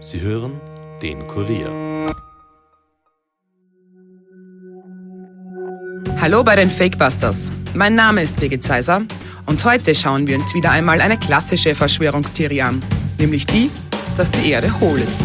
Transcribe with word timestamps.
Sie 0.00 0.20
hören 0.20 0.60
den 1.02 1.26
Kurier. 1.26 2.06
Hallo 6.20 6.44
bei 6.44 6.54
den 6.54 6.70
Fakebusters. 6.70 7.50
Mein 7.74 7.96
Name 7.96 8.22
ist 8.22 8.38
Birgit 8.38 8.62
Zeiser 8.62 9.02
und 9.46 9.64
heute 9.64 9.96
schauen 9.96 10.28
wir 10.28 10.38
uns 10.38 10.54
wieder 10.54 10.70
einmal 10.70 11.00
eine 11.00 11.18
klassische 11.18 11.74
Verschwörungstheorie 11.74 12.62
an, 12.62 12.80
nämlich 13.18 13.44
die, 13.46 13.72
dass 14.16 14.30
die 14.30 14.50
Erde 14.50 14.78
hohl 14.78 15.00
ist. 15.00 15.18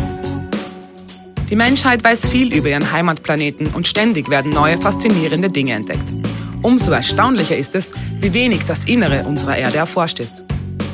Die 1.51 1.55
Menschheit 1.55 2.03
weiß 2.03 2.27
viel 2.27 2.51
über 2.51 2.69
ihren 2.69 2.91
Heimatplaneten 2.91 3.67
und 3.67 3.87
ständig 3.87 4.31
werden 4.31 4.51
neue 4.51 4.79
faszinierende 4.79 5.51
Dinge 5.51 5.73
entdeckt. 5.73 6.11
Umso 6.63 6.91
erstaunlicher 6.91 7.57
ist 7.57 7.75
es, 7.75 7.93
wie 8.19 8.33
wenig 8.33 8.65
das 8.65 8.85
Innere 8.85 9.25
unserer 9.25 9.55
Erde 9.55 9.77
erforscht 9.77 10.19
ist. 10.19 10.43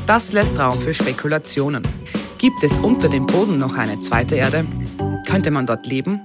Das 0.06 0.34
lässt 0.34 0.60
Raum 0.60 0.78
für 0.78 0.94
Spekulationen. 0.94 1.84
Gibt 2.40 2.64
es 2.64 2.78
unter 2.78 3.10
dem 3.10 3.26
Boden 3.26 3.58
noch 3.58 3.76
eine 3.76 4.00
zweite 4.00 4.38
Erde? 4.38 4.66
Könnte 5.28 5.52
man 5.52 5.66
dort 5.66 5.86
leben? 5.86 6.22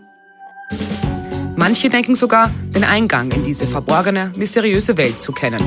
Manche 1.57 1.91
denken 1.91 2.15
sogar, 2.15 2.53
den 2.73 2.85
Eingang 2.85 3.33
in 3.33 3.45
diese 3.45 3.67
verborgene, 3.67 4.31
mysteriöse 4.37 4.97
Welt 4.97 5.21
zu 5.21 5.33
kennen. 5.33 5.61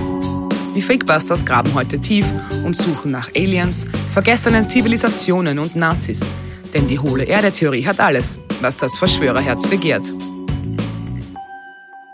Die 0.74 0.82
Fakebusters 0.82 1.46
graben 1.46 1.74
heute 1.74 2.00
tief 2.00 2.26
und 2.64 2.78
suchen 2.78 3.12
nach 3.12 3.28
Aliens, 3.36 3.88
vergessenen 4.14 4.70
Zivilisationen 4.70 5.60
und 5.60 5.76
Nazis. 5.76 6.26
Denn 6.74 6.88
die 6.88 7.00
hohle 7.00 7.26
Erde-Theorie 7.26 7.86
hat 7.86 8.00
alles, 8.00 8.40
was 8.62 8.78
das 8.78 8.98
Verschwörerherz 8.98 9.68
begehrt. 9.68 10.14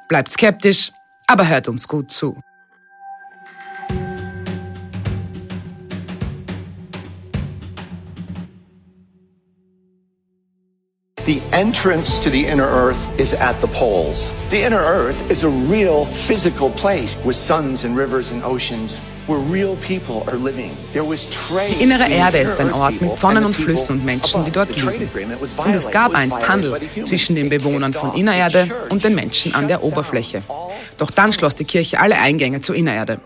Bleibt 0.08 0.32
skeptisch, 0.32 0.92
aber 1.28 1.48
hört 1.48 1.68
uns 1.68 1.88
gut 1.88 2.10
zu. 2.10 2.36
Entrance 11.54 12.24
to 12.24 12.30
the 12.30 12.46
inner 12.46 12.68
earth 12.68 13.08
is 13.20 13.34
at 13.34 13.60
the 13.62 13.68
poles. 13.68 14.34
The 14.50 14.66
inner 14.66 14.80
earth 14.80 15.30
is 15.30 15.44
a 15.44 15.50
real 15.50 16.06
physical 16.06 16.72
place 16.72 17.18
with 17.24 17.36
suns 17.36 17.86
and 17.86 17.96
rivers 17.96 18.32
and 18.32 18.44
oceans 18.44 18.98
where 19.28 19.40
real 19.40 19.78
people 19.78 20.24
are 20.28 20.38
living. 20.38 20.72
There 20.92 21.06
was 21.06 21.30
trade. 21.30 21.70
Die 21.70 21.84
innere 21.84 22.10
Erde 22.10 22.40
ist 22.40 22.60
ein 22.60 22.74
Ort 22.74 23.00
mit 23.00 23.18
Sonnen 23.18 23.46
und 23.46 23.56
Flüssen 23.56 24.00
und 24.00 24.06
Menschen, 24.06 24.44
die 24.46 24.52
dort 24.52 24.76
leben. 24.76 25.10
Und 25.58 25.74
es 25.76 25.92
gab 25.92 26.16
einst 26.16 26.48
Handel 26.50 26.82
zwischen 27.04 27.36
den 27.36 27.50
Bewohnern 27.50 27.94
von 27.94 28.16
Innererde 28.16 28.68
und 28.90 29.04
den 29.04 29.16
Menschen 29.16 29.54
an 29.54 29.68
der 29.68 29.84
Oberfläche. 29.84 30.42
Doch 30.98 31.12
dann 31.12 31.32
schloss 31.32 31.56
die 31.56 31.66
Kirche 31.66 32.00
alle 32.00 32.18
Eingänge 32.18 32.62
zur 32.62 32.76
Innererde. 32.76 33.20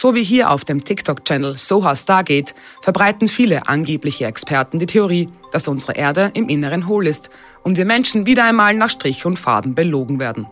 So 0.00 0.14
wie 0.14 0.24
hier 0.24 0.48
auf 0.48 0.64
dem 0.64 0.82
TikTok-Channel 0.82 1.58
Soha 1.58 1.94
Stargate 1.94 2.54
verbreiten 2.80 3.28
viele 3.28 3.68
angebliche 3.68 4.24
Experten 4.24 4.78
die 4.78 4.86
Theorie, 4.86 5.28
dass 5.52 5.68
unsere 5.68 5.92
Erde 5.92 6.30
im 6.32 6.48
Inneren 6.48 6.88
hohl 6.88 7.06
ist 7.06 7.28
und 7.64 7.76
wir 7.76 7.84
Menschen 7.84 8.24
wieder 8.24 8.46
einmal 8.46 8.72
nach 8.72 8.88
Strich 8.88 9.26
und 9.26 9.38
Faden 9.38 9.74
belogen 9.74 10.18
werden. 10.18 10.46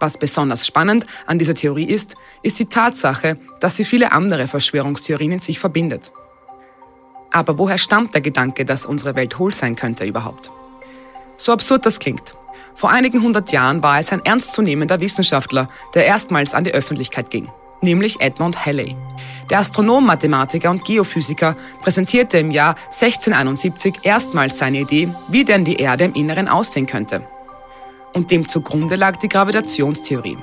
Was 0.00 0.16
besonders 0.16 0.66
spannend 0.66 1.04
an 1.26 1.38
dieser 1.38 1.54
Theorie 1.54 1.84
ist, 1.84 2.14
ist 2.42 2.60
die 2.60 2.64
Tatsache, 2.64 3.36
dass 3.60 3.76
sie 3.76 3.84
viele 3.84 4.10
andere 4.10 4.48
Verschwörungstheorien 4.48 5.32
in 5.32 5.40
sich 5.40 5.58
verbindet. 5.58 6.10
Aber 7.30 7.58
woher 7.58 7.76
stammt 7.76 8.14
der 8.14 8.22
Gedanke, 8.22 8.64
dass 8.64 8.86
unsere 8.86 9.14
Welt 9.16 9.38
hohl 9.38 9.52
sein 9.52 9.76
könnte 9.76 10.06
überhaupt? 10.06 10.50
So 11.36 11.52
absurd 11.52 11.84
das 11.84 11.98
klingt. 11.98 12.36
Vor 12.74 12.88
einigen 12.88 13.20
hundert 13.20 13.52
Jahren 13.52 13.82
war 13.82 13.98
es 13.98 14.14
ein 14.14 14.24
ernstzunehmender 14.24 14.98
Wissenschaftler, 14.98 15.68
der 15.94 16.06
erstmals 16.06 16.54
an 16.54 16.64
die 16.64 16.72
Öffentlichkeit 16.72 17.28
ging 17.28 17.50
nämlich 17.82 18.20
Edmund 18.20 18.64
Halley. 18.64 18.96
Der 19.50 19.58
Astronom, 19.58 20.06
Mathematiker 20.06 20.70
und 20.70 20.84
Geophysiker 20.84 21.56
präsentierte 21.82 22.38
im 22.38 22.50
Jahr 22.50 22.76
1671 22.86 24.00
erstmals 24.02 24.58
seine 24.58 24.80
Idee, 24.80 25.14
wie 25.28 25.44
denn 25.44 25.64
die 25.64 25.76
Erde 25.76 26.04
im 26.04 26.14
Inneren 26.14 26.48
aussehen 26.48 26.86
könnte. 26.86 27.26
Und 28.14 28.30
dem 28.30 28.48
zugrunde 28.48 28.96
lag 28.96 29.16
die 29.16 29.28
Gravitationstheorie. 29.28 30.38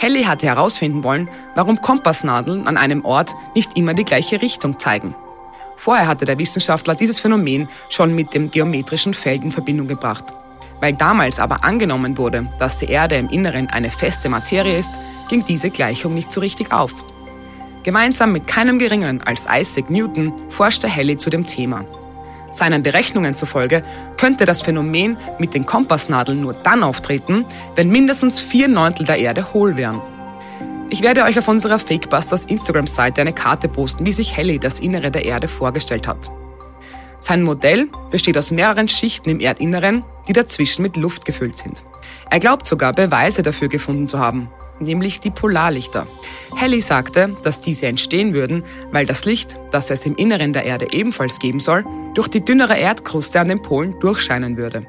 Halley 0.00 0.24
hatte 0.24 0.46
herausfinden 0.46 1.04
wollen, 1.04 1.28
warum 1.54 1.80
Kompassnadeln 1.80 2.66
an 2.66 2.76
einem 2.76 3.04
Ort 3.04 3.34
nicht 3.54 3.76
immer 3.76 3.94
die 3.94 4.04
gleiche 4.04 4.40
Richtung 4.40 4.78
zeigen. 4.78 5.14
Vorher 5.76 6.06
hatte 6.06 6.24
der 6.24 6.38
Wissenschaftler 6.38 6.94
dieses 6.94 7.20
Phänomen 7.20 7.68
schon 7.88 8.14
mit 8.14 8.34
dem 8.34 8.50
geometrischen 8.50 9.14
Feld 9.14 9.42
in 9.42 9.52
Verbindung 9.52 9.88
gebracht. 9.88 10.24
Weil 10.80 10.94
damals 10.94 11.38
aber 11.38 11.64
angenommen 11.64 12.18
wurde, 12.18 12.46
dass 12.58 12.78
die 12.78 12.86
Erde 12.86 13.16
im 13.16 13.28
Inneren 13.28 13.68
eine 13.68 13.90
feste 13.90 14.28
Materie 14.28 14.78
ist, 14.78 14.92
ging 15.28 15.44
diese 15.44 15.70
Gleichung 15.70 16.14
nicht 16.14 16.32
so 16.32 16.40
richtig 16.40 16.72
auf. 16.72 16.92
Gemeinsam 17.84 18.32
mit 18.32 18.46
keinem 18.46 18.78
geringeren 18.78 19.20
als 19.20 19.46
Isaac 19.50 19.90
Newton 19.90 20.32
forschte 20.48 20.88
Halley 20.94 21.18
zu 21.18 21.28
dem 21.28 21.44
Thema. 21.44 21.84
Seinen 22.50 22.82
Berechnungen 22.82 23.36
zufolge 23.36 23.84
könnte 24.16 24.46
das 24.46 24.62
Phänomen 24.62 25.18
mit 25.38 25.52
den 25.52 25.66
Kompassnadeln 25.66 26.40
nur 26.40 26.54
dann 26.54 26.82
auftreten, 26.82 27.44
wenn 27.74 27.90
mindestens 27.90 28.40
vier 28.40 28.68
Neuntel 28.68 29.04
der 29.04 29.18
Erde 29.18 29.52
hohl 29.52 29.76
wären. 29.76 30.00
Ich 30.88 31.02
werde 31.02 31.24
euch 31.24 31.38
auf 31.38 31.48
unserer 31.48 31.78
Fakebusters 31.78 32.44
Instagram-Seite 32.44 33.20
eine 33.20 33.32
Karte 33.32 33.68
posten, 33.68 34.06
wie 34.06 34.12
sich 34.12 34.36
Halley 34.36 34.58
das 34.58 34.78
Innere 34.78 35.10
der 35.10 35.24
Erde 35.24 35.48
vorgestellt 35.48 36.06
hat. 36.06 36.30
Sein 37.18 37.42
Modell 37.42 37.88
besteht 38.10 38.38
aus 38.38 38.50
mehreren 38.50 38.88
Schichten 38.88 39.28
im 39.30 39.40
Erdinneren, 39.40 40.04
die 40.28 40.32
dazwischen 40.32 40.82
mit 40.82 40.96
Luft 40.96 41.24
gefüllt 41.24 41.58
sind. 41.58 41.82
Er 42.30 42.38
glaubt 42.38 42.66
sogar 42.66 42.92
Beweise 42.92 43.42
dafür 43.42 43.68
gefunden 43.68 44.08
zu 44.08 44.18
haben 44.18 44.48
nämlich 44.80 45.20
die 45.20 45.30
Polarlichter. 45.30 46.06
Halley 46.56 46.80
sagte, 46.80 47.34
dass 47.42 47.60
diese 47.60 47.86
entstehen 47.86 48.34
würden, 48.34 48.64
weil 48.92 49.06
das 49.06 49.24
Licht, 49.24 49.58
das 49.70 49.90
es 49.90 50.06
im 50.06 50.16
Inneren 50.16 50.52
der 50.52 50.64
Erde 50.64 50.88
ebenfalls 50.92 51.38
geben 51.38 51.60
soll, 51.60 51.84
durch 52.14 52.28
die 52.28 52.44
dünnere 52.44 52.76
Erdkruste 52.76 53.40
an 53.40 53.48
den 53.48 53.62
Polen 53.62 53.98
durchscheinen 54.00 54.56
würde. 54.56 54.86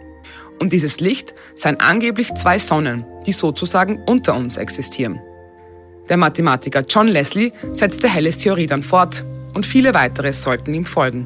Und 0.60 0.72
dieses 0.72 1.00
Licht 1.00 1.36
seien 1.54 1.80
angeblich 1.80 2.34
zwei 2.36 2.58
Sonnen, 2.58 3.06
die 3.26 3.32
sozusagen 3.32 4.02
unter 4.06 4.36
uns 4.36 4.58
existieren. 4.58 5.20
Der 6.08 6.18
Mathematiker 6.18 6.84
John 6.88 7.08
Leslie 7.08 7.52
setzte 7.72 8.14
Halleys 8.14 8.38
Theorie 8.38 8.68
dann 8.68 8.84
fort 8.84 9.24
und 9.54 9.66
viele 9.66 9.94
weitere 9.94 10.32
sollten 10.34 10.74
ihm 10.74 10.86
folgen. 10.86 11.26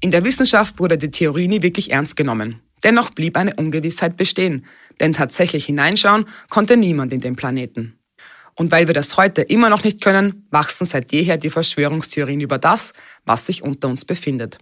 In 0.00 0.10
der 0.10 0.24
Wissenschaft 0.24 0.78
wurde 0.78 0.96
die 0.96 1.10
Theorie 1.10 1.48
nie 1.48 1.62
wirklich 1.62 1.90
ernst 1.90 2.16
genommen. 2.16 2.60
Dennoch 2.82 3.10
blieb 3.10 3.36
eine 3.36 3.54
Ungewissheit 3.56 4.16
bestehen, 4.16 4.66
denn 5.00 5.12
tatsächlich 5.12 5.66
hineinschauen 5.66 6.26
konnte 6.48 6.76
niemand 6.76 7.12
in 7.12 7.20
den 7.20 7.36
Planeten. 7.36 7.98
Und 8.54 8.70
weil 8.72 8.86
wir 8.86 8.94
das 8.94 9.16
heute 9.16 9.42
immer 9.42 9.70
noch 9.70 9.84
nicht 9.84 10.02
können, 10.02 10.46
wachsen 10.50 10.84
seit 10.84 11.12
jeher 11.12 11.36
die 11.36 11.50
Verschwörungstheorien 11.50 12.40
über 12.40 12.58
das, 12.58 12.92
was 13.24 13.46
sich 13.46 13.62
unter 13.62 13.88
uns 13.88 14.04
befindet. 14.04 14.58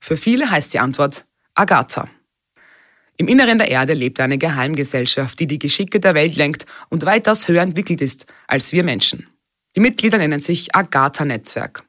Für 0.00 0.16
viele 0.16 0.50
heißt 0.50 0.72
die 0.72 0.78
Antwort 0.78 1.26
Agatha. 1.54 2.08
Im 3.16 3.26
Inneren 3.26 3.58
der 3.58 3.70
Erde 3.70 3.94
lebt 3.94 4.20
eine 4.20 4.38
Geheimgesellschaft, 4.38 5.40
die 5.40 5.48
die 5.48 5.58
Geschicke 5.58 5.98
der 5.98 6.14
Welt 6.14 6.36
lenkt 6.36 6.66
und 6.88 7.04
weitaus 7.04 7.48
höher 7.48 7.62
entwickelt 7.62 8.00
ist 8.00 8.26
als 8.46 8.72
wir 8.72 8.84
Menschen. 8.84 9.26
Die 9.74 9.80
Mitglieder 9.80 10.18
nennen 10.18 10.40
sich 10.40 10.74
Agatha-Netzwerk. 10.74 11.87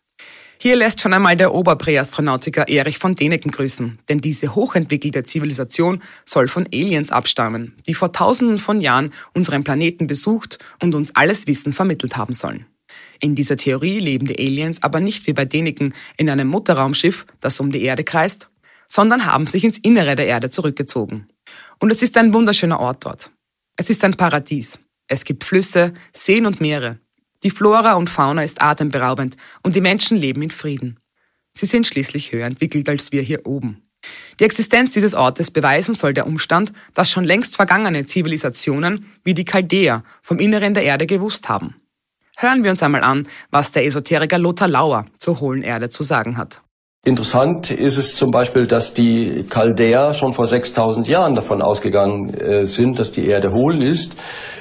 Hier 0.61 0.75
lässt 0.75 0.99
schon 0.99 1.13
einmal 1.13 1.37
der 1.37 1.53
Oberpräastronautiker 1.53 2.67
Erich 2.67 2.97
von 2.97 3.15
Deneken 3.15 3.49
grüßen, 3.49 3.97
denn 4.09 4.19
diese 4.19 4.55
hochentwickelte 4.55 5.23
Zivilisation 5.23 6.03
soll 6.25 6.49
von 6.49 6.65
Aliens 6.65 7.13
abstammen, 7.13 7.77
die 7.87 7.93
vor 7.93 8.11
tausenden 8.11 8.57
von 8.57 8.81
Jahren 8.81 9.13
unseren 9.33 9.63
Planeten 9.63 10.07
besucht 10.07 10.57
und 10.81 10.95
uns 10.95 11.15
alles 11.15 11.47
Wissen 11.47 11.71
vermittelt 11.71 12.17
haben 12.17 12.33
sollen. 12.33 12.65
In 13.21 13.35
dieser 13.35 13.55
Theorie 13.55 13.99
leben 13.99 14.27
die 14.27 14.37
Aliens 14.37 14.83
aber 14.83 14.99
nicht 14.99 15.27
wie 15.27 15.33
bei 15.33 15.45
Deneken 15.45 15.93
in 16.17 16.29
einem 16.29 16.49
Mutterraumschiff, 16.49 17.25
das 17.39 17.57
um 17.61 17.71
die 17.71 17.83
Erde 17.83 18.03
kreist, 18.03 18.49
sondern 18.85 19.25
haben 19.25 19.47
sich 19.47 19.63
ins 19.63 19.77
Innere 19.77 20.17
der 20.17 20.27
Erde 20.27 20.51
zurückgezogen. 20.51 21.29
Und 21.79 21.89
es 21.89 22.01
ist 22.01 22.17
ein 22.17 22.33
wunderschöner 22.33 22.81
Ort 22.81 23.05
dort. 23.05 23.31
Es 23.77 23.89
ist 23.89 24.03
ein 24.03 24.17
Paradies. 24.17 24.77
Es 25.07 25.23
gibt 25.23 25.45
Flüsse, 25.45 25.93
Seen 26.11 26.45
und 26.45 26.59
Meere. 26.59 26.99
Die 27.43 27.51
Flora 27.51 27.93
und 27.93 28.09
Fauna 28.09 28.43
ist 28.43 28.61
atemberaubend 28.61 29.37
und 29.63 29.75
die 29.75 29.81
Menschen 29.81 30.17
leben 30.17 30.41
in 30.41 30.51
Frieden. 30.51 30.99
Sie 31.51 31.65
sind 31.65 31.87
schließlich 31.87 32.31
höher 32.31 32.45
entwickelt 32.45 32.89
als 32.89 33.11
wir 33.11 33.21
hier 33.21 33.45
oben. 33.45 33.83
Die 34.39 34.43
Existenz 34.45 34.91
dieses 34.91 35.13
Ortes 35.13 35.51
beweisen 35.51 35.93
soll 35.93 36.13
der 36.13 36.27
Umstand, 36.27 36.71
dass 36.93 37.09
schon 37.09 37.25
längst 37.25 37.55
vergangene 37.55 38.05
Zivilisationen 38.05 39.05
wie 39.23 39.33
die 39.33 39.45
Chaldäer 39.45 40.03
vom 40.21 40.39
Inneren 40.39 40.73
der 40.73 40.83
Erde 40.83 41.05
gewusst 41.05 41.49
haben. 41.49 41.75
Hören 42.37 42.63
wir 42.63 42.71
uns 42.71 42.81
einmal 42.81 43.03
an, 43.03 43.27
was 43.51 43.71
der 43.71 43.85
Esoteriker 43.85 44.39
Lothar 44.39 44.69
Lauer 44.69 45.05
zur 45.17 45.41
hohlen 45.41 45.63
Erde 45.63 45.89
zu 45.89 46.03
sagen 46.03 46.37
hat. 46.37 46.61
Interessant 47.05 47.71
ist 47.71 47.97
es 47.97 48.17
zum 48.17 48.29
Beispiel, 48.29 48.67
dass 48.67 48.93
die 48.93 49.45
Chaldäer 49.49 50.11
schon 50.11 50.33
vor 50.33 50.43
6000 50.43 51.07
Jahren 51.07 51.33
davon 51.33 51.61
ausgegangen 51.61 52.33
äh, 52.33 52.65
sind, 52.65 52.99
dass 52.99 53.13
die 53.13 53.25
Erde 53.25 53.53
hohl 53.53 53.81
ist. 53.81 54.17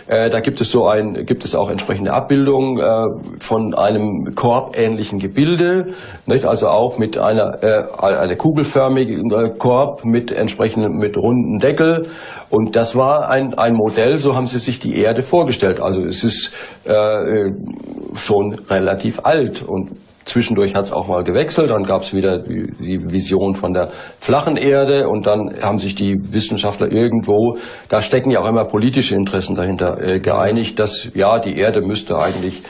Äh, 0.06 0.30
da 0.30 0.38
gibt 0.38 0.60
es 0.60 0.70
so 0.70 0.86
ein, 0.86 1.24
gibt 1.26 1.44
es 1.44 1.56
auch 1.56 1.68
entsprechende 1.68 2.12
Abbildungen 2.12 2.78
äh, 2.78 3.40
von 3.40 3.74
einem 3.74 4.36
korbähnlichen 4.36 5.18
Gebilde, 5.18 5.86
nicht? 6.26 6.44
also 6.44 6.68
auch 6.68 6.96
mit 6.96 7.18
einer 7.18 7.60
äh, 7.64 7.82
eine 8.00 8.36
kugelförmigen 8.36 9.32
äh, 9.32 9.50
Korb 9.58 10.04
mit 10.04 10.30
entsprechendem 10.30 10.92
mit 10.92 11.16
runden 11.16 11.58
Deckel. 11.58 12.06
Und 12.50 12.76
das 12.76 12.94
war 12.94 13.28
ein 13.28 13.54
ein 13.58 13.74
Modell, 13.74 14.16
so 14.18 14.36
haben 14.36 14.46
sie 14.46 14.60
sich 14.60 14.78
die 14.78 15.02
Erde 15.02 15.22
vorgestellt. 15.22 15.80
Also 15.80 16.04
es 16.04 16.22
ist 16.22 16.52
äh, 16.84 17.50
schon 18.14 18.54
relativ 18.70 19.24
alt 19.24 19.64
und 19.64 19.90
Zwischendurch 20.28 20.74
hat 20.74 20.84
es 20.84 20.92
auch 20.92 21.08
mal 21.08 21.24
gewechselt, 21.24 21.70
dann 21.70 21.84
gab 21.84 22.02
es 22.02 22.12
wieder 22.12 22.38
die, 22.38 22.98
Vision 23.10 23.54
von 23.54 23.72
der 23.72 23.88
flachen 24.20 24.56
Erde 24.56 25.08
und 25.08 25.26
dann 25.26 25.54
haben 25.62 25.78
sich 25.78 25.94
die 25.94 26.16
Wissenschaftler 26.32 26.92
irgendwo, 26.92 27.56
da 27.88 28.02
stecken 28.02 28.30
ja 28.30 28.40
auch 28.40 28.48
immer 28.48 28.66
politische 28.66 29.14
Interessen 29.14 29.56
dahinter, 29.56 29.98
äh, 30.00 30.20
geeinigt, 30.20 30.78
dass 30.78 31.10
ja, 31.14 31.38
die 31.38 31.56
Erde 31.56 31.80
müsste 31.80 32.18
eigentlich 32.18 32.62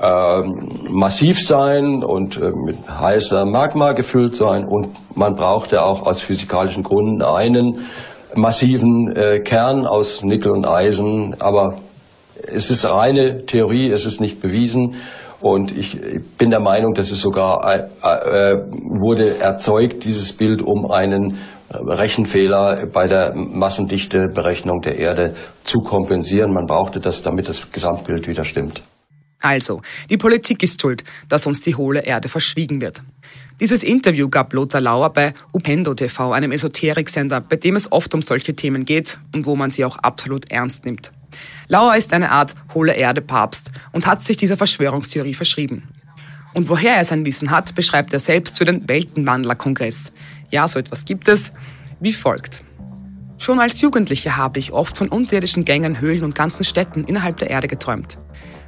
äh, 0.00 0.42
massiv 0.88 1.46
sein 1.46 2.02
und 2.04 2.38
äh, 2.38 2.50
mit 2.64 2.78
heißer 2.88 3.44
Magma 3.44 3.92
gefüllt 3.92 4.34
sein. 4.34 4.64
Und 4.64 4.88
man 5.14 5.34
brauchte 5.34 5.82
auch 5.82 6.06
aus 6.06 6.22
physikalischen 6.22 6.82
Gründen 6.82 7.22
einen 7.22 7.78
massiven 8.34 9.14
äh, 9.14 9.40
Kern 9.40 9.86
aus 9.86 10.22
Nickel 10.22 10.52
und 10.52 10.66
Eisen, 10.66 11.34
aber 11.40 11.74
es 12.46 12.70
ist 12.70 12.88
reine 12.88 13.44
Theorie, 13.44 13.90
es 13.90 14.06
ist 14.06 14.20
nicht 14.20 14.40
bewiesen. 14.40 14.94
Und 15.40 15.76
ich 15.76 15.98
bin 16.36 16.50
der 16.50 16.60
Meinung, 16.60 16.92
dass 16.92 17.10
es 17.10 17.20
sogar 17.20 17.64
äh, 17.66 17.78
äh, 17.78 18.56
wurde 18.58 19.38
erzeugt, 19.40 20.04
dieses 20.04 20.34
Bild, 20.34 20.60
um 20.60 20.90
einen 20.90 21.38
Rechenfehler 21.72 22.86
bei 22.92 23.06
der 23.06 23.32
Massendichteberechnung 23.34 24.80
der 24.80 24.98
Erde 24.98 25.34
zu 25.64 25.78
kompensieren. 25.80 26.52
Man 26.52 26.66
brauchte 26.66 27.00
das, 27.00 27.22
damit 27.22 27.48
das 27.48 27.70
Gesamtbild 27.70 28.26
wieder 28.26 28.44
stimmt. 28.44 28.82
Also, 29.40 29.80
die 30.10 30.18
Politik 30.18 30.62
ist 30.62 30.80
schuld, 30.80 31.04
dass 31.28 31.46
uns 31.46 31.62
die 31.62 31.74
hohle 31.74 32.04
Erde 32.04 32.28
verschwiegen 32.28 32.80
wird. 32.80 33.02
Dieses 33.60 33.82
Interview 33.82 34.28
gab 34.28 34.52
Lothar 34.52 34.80
Lauer 34.80 35.10
bei 35.10 35.32
Upendo 35.54 35.94
TV, 35.94 36.32
einem 36.32 36.52
Esoteriksender, 36.52 37.40
bei 37.40 37.56
dem 37.56 37.76
es 37.76 37.90
oft 37.90 38.14
um 38.14 38.20
solche 38.20 38.54
Themen 38.54 38.84
geht 38.84 39.18
und 39.34 39.46
wo 39.46 39.56
man 39.56 39.70
sie 39.70 39.84
auch 39.84 39.96
absolut 39.98 40.50
ernst 40.50 40.84
nimmt. 40.84 41.12
Lauer 41.68 41.96
ist 41.96 42.12
eine 42.12 42.30
Art 42.30 42.54
hohle 42.74 42.94
Erde-Papst 42.94 43.70
und 43.92 44.06
hat 44.06 44.22
sich 44.22 44.36
dieser 44.36 44.56
Verschwörungstheorie 44.56 45.34
verschrieben. 45.34 45.88
Und 46.54 46.68
woher 46.68 46.96
er 46.96 47.04
sein 47.04 47.24
Wissen 47.24 47.50
hat, 47.50 47.74
beschreibt 47.74 48.12
er 48.12 48.18
selbst 48.18 48.58
für 48.58 48.64
den 48.64 48.88
Weltenwandler-Kongress. 48.88 50.12
Ja, 50.50 50.66
so 50.66 50.78
etwas 50.78 51.04
gibt 51.04 51.28
es, 51.28 51.52
wie 52.00 52.12
folgt. 52.12 52.64
Schon 53.38 53.60
als 53.60 53.80
Jugendlicher 53.80 54.36
habe 54.36 54.58
ich 54.58 54.72
oft 54.72 54.98
von 54.98 55.08
unterirdischen 55.08 55.64
Gängen, 55.64 56.00
Höhlen 56.00 56.24
und 56.24 56.34
ganzen 56.34 56.64
Städten 56.64 57.04
innerhalb 57.04 57.38
der 57.38 57.50
Erde 57.50 57.68
geträumt. 57.68 58.18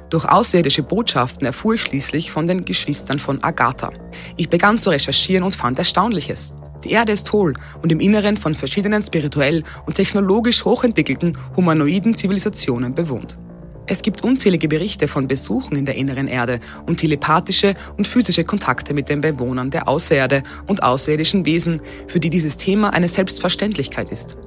Durch 0.09 0.25
außerirdische 0.25 0.83
Botschaften 0.83 1.45
erfuhr 1.45 1.73
ich 1.73 1.81
schließlich 1.81 2.31
von 2.31 2.47
den 2.47 2.65
Geschwistern 2.65 3.19
von 3.19 3.43
Agatha. 3.43 3.91
Ich 4.37 4.49
begann 4.49 4.79
zu 4.79 4.89
recherchieren 4.89 5.43
und 5.43 5.55
fand 5.55 5.79
Erstaunliches. 5.79 6.55
Die 6.83 6.91
Erde 6.91 7.11
ist 7.13 7.31
hohl 7.31 7.53
und 7.81 7.91
im 7.91 7.99
Inneren 7.99 8.37
von 8.37 8.55
verschiedenen 8.55 9.01
spirituell 9.01 9.63
und 9.85 9.95
technologisch 9.95 10.65
hochentwickelten 10.65 11.37
humanoiden 11.55 12.15
Zivilisationen 12.15 12.93
bewohnt. 12.93 13.37
Es 13.85 14.01
gibt 14.01 14.23
unzählige 14.23 14.69
Berichte 14.69 15.09
von 15.09 15.27
Besuchen 15.27 15.75
in 15.75 15.85
der 15.85 15.95
inneren 15.95 16.27
Erde 16.27 16.59
und 16.85 16.97
telepathische 16.97 17.73
und 17.97 18.07
physische 18.07 18.45
Kontakte 18.45 18.93
mit 18.93 19.09
den 19.09 19.19
Bewohnern 19.19 19.71
der 19.71 19.89
Außererde 19.89 20.43
und 20.67 20.83
außerirdischen 20.83 21.45
Wesen, 21.45 21.81
für 22.07 22.21
die 22.21 22.29
dieses 22.29 22.55
Thema 22.55 22.93
eine 22.93 23.09
Selbstverständlichkeit 23.09 24.09
ist. 24.09 24.37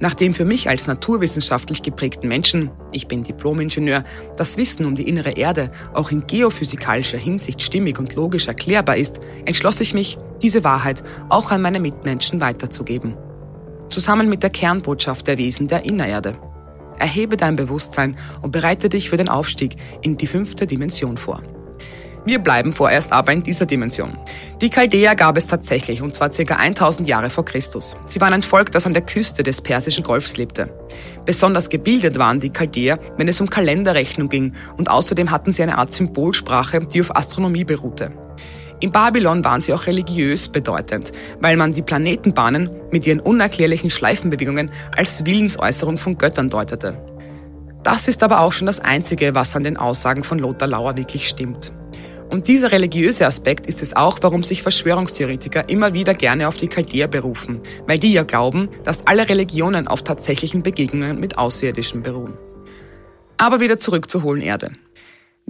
Nach 0.00 0.14
dem 0.14 0.32
für 0.32 0.44
mich 0.44 0.68
als 0.68 0.86
naturwissenschaftlich 0.86 1.82
geprägten 1.82 2.28
Menschen, 2.28 2.70
ich 2.92 3.08
bin 3.08 3.24
Diplomingenieur, 3.24 4.04
das 4.36 4.56
Wissen 4.56 4.86
um 4.86 4.94
die 4.94 5.08
innere 5.08 5.30
Erde 5.30 5.70
auch 5.92 6.10
in 6.10 6.26
geophysikalischer 6.26 7.18
Hinsicht 7.18 7.60
stimmig 7.60 7.98
und 7.98 8.14
logisch 8.14 8.46
erklärbar 8.46 8.96
ist, 8.96 9.20
entschloss 9.44 9.80
ich 9.80 9.94
mich, 9.94 10.16
diese 10.42 10.64
Wahrheit 10.64 11.02
auch 11.28 11.50
an 11.50 11.62
meine 11.62 11.80
Mitmenschen 11.80 12.40
weiterzugeben. 12.40 13.16
Zusammen 13.88 14.28
mit 14.28 14.42
der 14.42 14.50
Kernbotschaft 14.50 15.26
der 15.26 15.38
Wesen 15.38 15.68
der 15.68 15.84
Innererde. 15.84 16.36
Erhebe 16.98 17.36
dein 17.36 17.56
Bewusstsein 17.56 18.16
und 18.42 18.50
bereite 18.50 18.88
dich 18.88 19.08
für 19.08 19.16
den 19.16 19.28
Aufstieg 19.28 19.76
in 20.02 20.16
die 20.16 20.26
fünfte 20.26 20.66
Dimension 20.66 21.16
vor. 21.16 21.42
Wir 22.28 22.40
bleiben 22.40 22.74
vorerst 22.74 23.12
aber 23.12 23.32
in 23.32 23.42
dieser 23.42 23.64
Dimension. 23.64 24.18
Die 24.60 24.68
Chaldäer 24.68 25.14
gab 25.14 25.38
es 25.38 25.46
tatsächlich, 25.46 26.02
und 26.02 26.14
zwar 26.14 26.28
ca. 26.28 26.56
1000 26.56 27.08
Jahre 27.08 27.30
vor 27.30 27.46
Christus. 27.46 27.96
Sie 28.06 28.20
waren 28.20 28.34
ein 28.34 28.42
Volk, 28.42 28.70
das 28.70 28.84
an 28.84 28.92
der 28.92 29.00
Küste 29.00 29.42
des 29.42 29.62
Persischen 29.62 30.04
Golfs 30.04 30.36
lebte. 30.36 30.68
Besonders 31.24 31.70
gebildet 31.70 32.18
waren 32.18 32.38
die 32.38 32.50
Chaldäer, 32.50 32.98
wenn 33.16 33.28
es 33.28 33.40
um 33.40 33.48
Kalenderrechnung 33.48 34.28
ging, 34.28 34.54
und 34.76 34.90
außerdem 34.90 35.30
hatten 35.30 35.54
sie 35.54 35.62
eine 35.62 35.78
Art 35.78 35.92
Symbolsprache, 35.92 36.80
die 36.80 37.00
auf 37.00 37.16
Astronomie 37.16 37.64
beruhte. 37.64 38.12
In 38.80 38.92
Babylon 38.92 39.44
waren 39.44 39.60
sie 39.60 39.72
auch 39.72 39.86
religiös 39.86 40.48
bedeutend, 40.48 41.12
weil 41.40 41.56
man 41.56 41.72
die 41.74 41.82
Planetenbahnen 41.82 42.70
mit 42.92 43.06
ihren 43.06 43.18
unerklärlichen 43.18 43.90
Schleifenbewegungen 43.90 44.70
als 44.96 45.26
Willensäußerung 45.26 45.98
von 45.98 46.16
Göttern 46.16 46.48
deutete. 46.48 46.96
Das 47.82 48.06
ist 48.06 48.22
aber 48.22 48.40
auch 48.40 48.52
schon 48.52 48.66
das 48.66 48.78
Einzige, 48.78 49.34
was 49.34 49.56
an 49.56 49.64
den 49.64 49.76
Aussagen 49.76 50.22
von 50.22 50.38
Lothar 50.38 50.68
Lauer 50.68 50.96
wirklich 50.96 51.28
stimmt. 51.28 51.72
Und 52.30 52.46
dieser 52.46 52.70
religiöse 52.70 53.26
Aspekt 53.26 53.66
ist 53.66 53.82
es 53.82 53.96
auch, 53.96 54.18
warum 54.20 54.42
sich 54.42 54.62
Verschwörungstheoretiker 54.62 55.68
immer 55.68 55.94
wieder 55.94 56.12
gerne 56.12 56.46
auf 56.46 56.56
die 56.56 56.68
Chaldäer 56.68 57.08
berufen, 57.08 57.60
weil 57.86 57.98
die 57.98 58.12
ja 58.12 58.22
glauben, 58.22 58.68
dass 58.84 59.06
alle 59.06 59.28
Religionen 59.28 59.88
auf 59.88 60.02
tatsächlichen 60.02 60.62
Begegnungen 60.62 61.18
mit 61.18 61.38
Außerirdischen 61.38 62.02
beruhen. 62.02 62.36
Aber 63.38 63.60
wieder 63.60 63.78
zurück 63.78 64.10
zur 64.10 64.22
hohlen 64.22 64.42
Erde. 64.42 64.72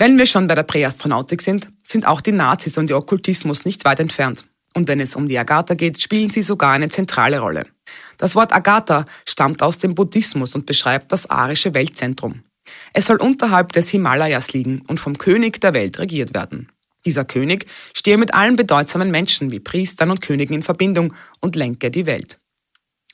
Wenn 0.00 0.16
wir 0.16 0.26
schon 0.26 0.46
bei 0.46 0.54
der 0.54 0.62
Präastronautik 0.62 1.42
sind, 1.42 1.72
sind 1.82 2.06
auch 2.06 2.20
die 2.20 2.30
Nazis 2.30 2.78
und 2.78 2.88
der 2.88 2.98
Okkultismus 2.98 3.64
nicht 3.64 3.84
weit 3.84 3.98
entfernt. 3.98 4.46
Und 4.72 4.86
wenn 4.86 5.00
es 5.00 5.16
um 5.16 5.26
die 5.26 5.36
Agatha 5.36 5.74
geht, 5.74 6.00
spielen 6.00 6.30
sie 6.30 6.42
sogar 6.42 6.70
eine 6.70 6.88
zentrale 6.88 7.40
Rolle. 7.40 7.66
Das 8.16 8.36
Wort 8.36 8.52
Agatha 8.52 9.06
stammt 9.26 9.60
aus 9.60 9.78
dem 9.78 9.96
Buddhismus 9.96 10.54
und 10.54 10.66
beschreibt 10.66 11.10
das 11.10 11.28
arische 11.28 11.74
Weltzentrum. 11.74 12.44
Es 12.92 13.06
soll 13.06 13.16
unterhalb 13.16 13.72
des 13.72 13.88
Himalayas 13.88 14.52
liegen 14.52 14.82
und 14.86 15.00
vom 15.00 15.18
König 15.18 15.60
der 15.60 15.74
Welt 15.74 15.98
regiert 15.98 16.32
werden. 16.32 16.70
Dieser 17.04 17.24
König 17.24 17.66
stehe 17.92 18.18
mit 18.18 18.34
allen 18.34 18.54
bedeutsamen 18.54 19.10
Menschen 19.10 19.50
wie 19.50 19.58
Priestern 19.58 20.12
und 20.12 20.20
Königen 20.20 20.54
in 20.54 20.62
Verbindung 20.62 21.12
und 21.40 21.56
lenke 21.56 21.90
die 21.90 22.06
Welt. 22.06 22.38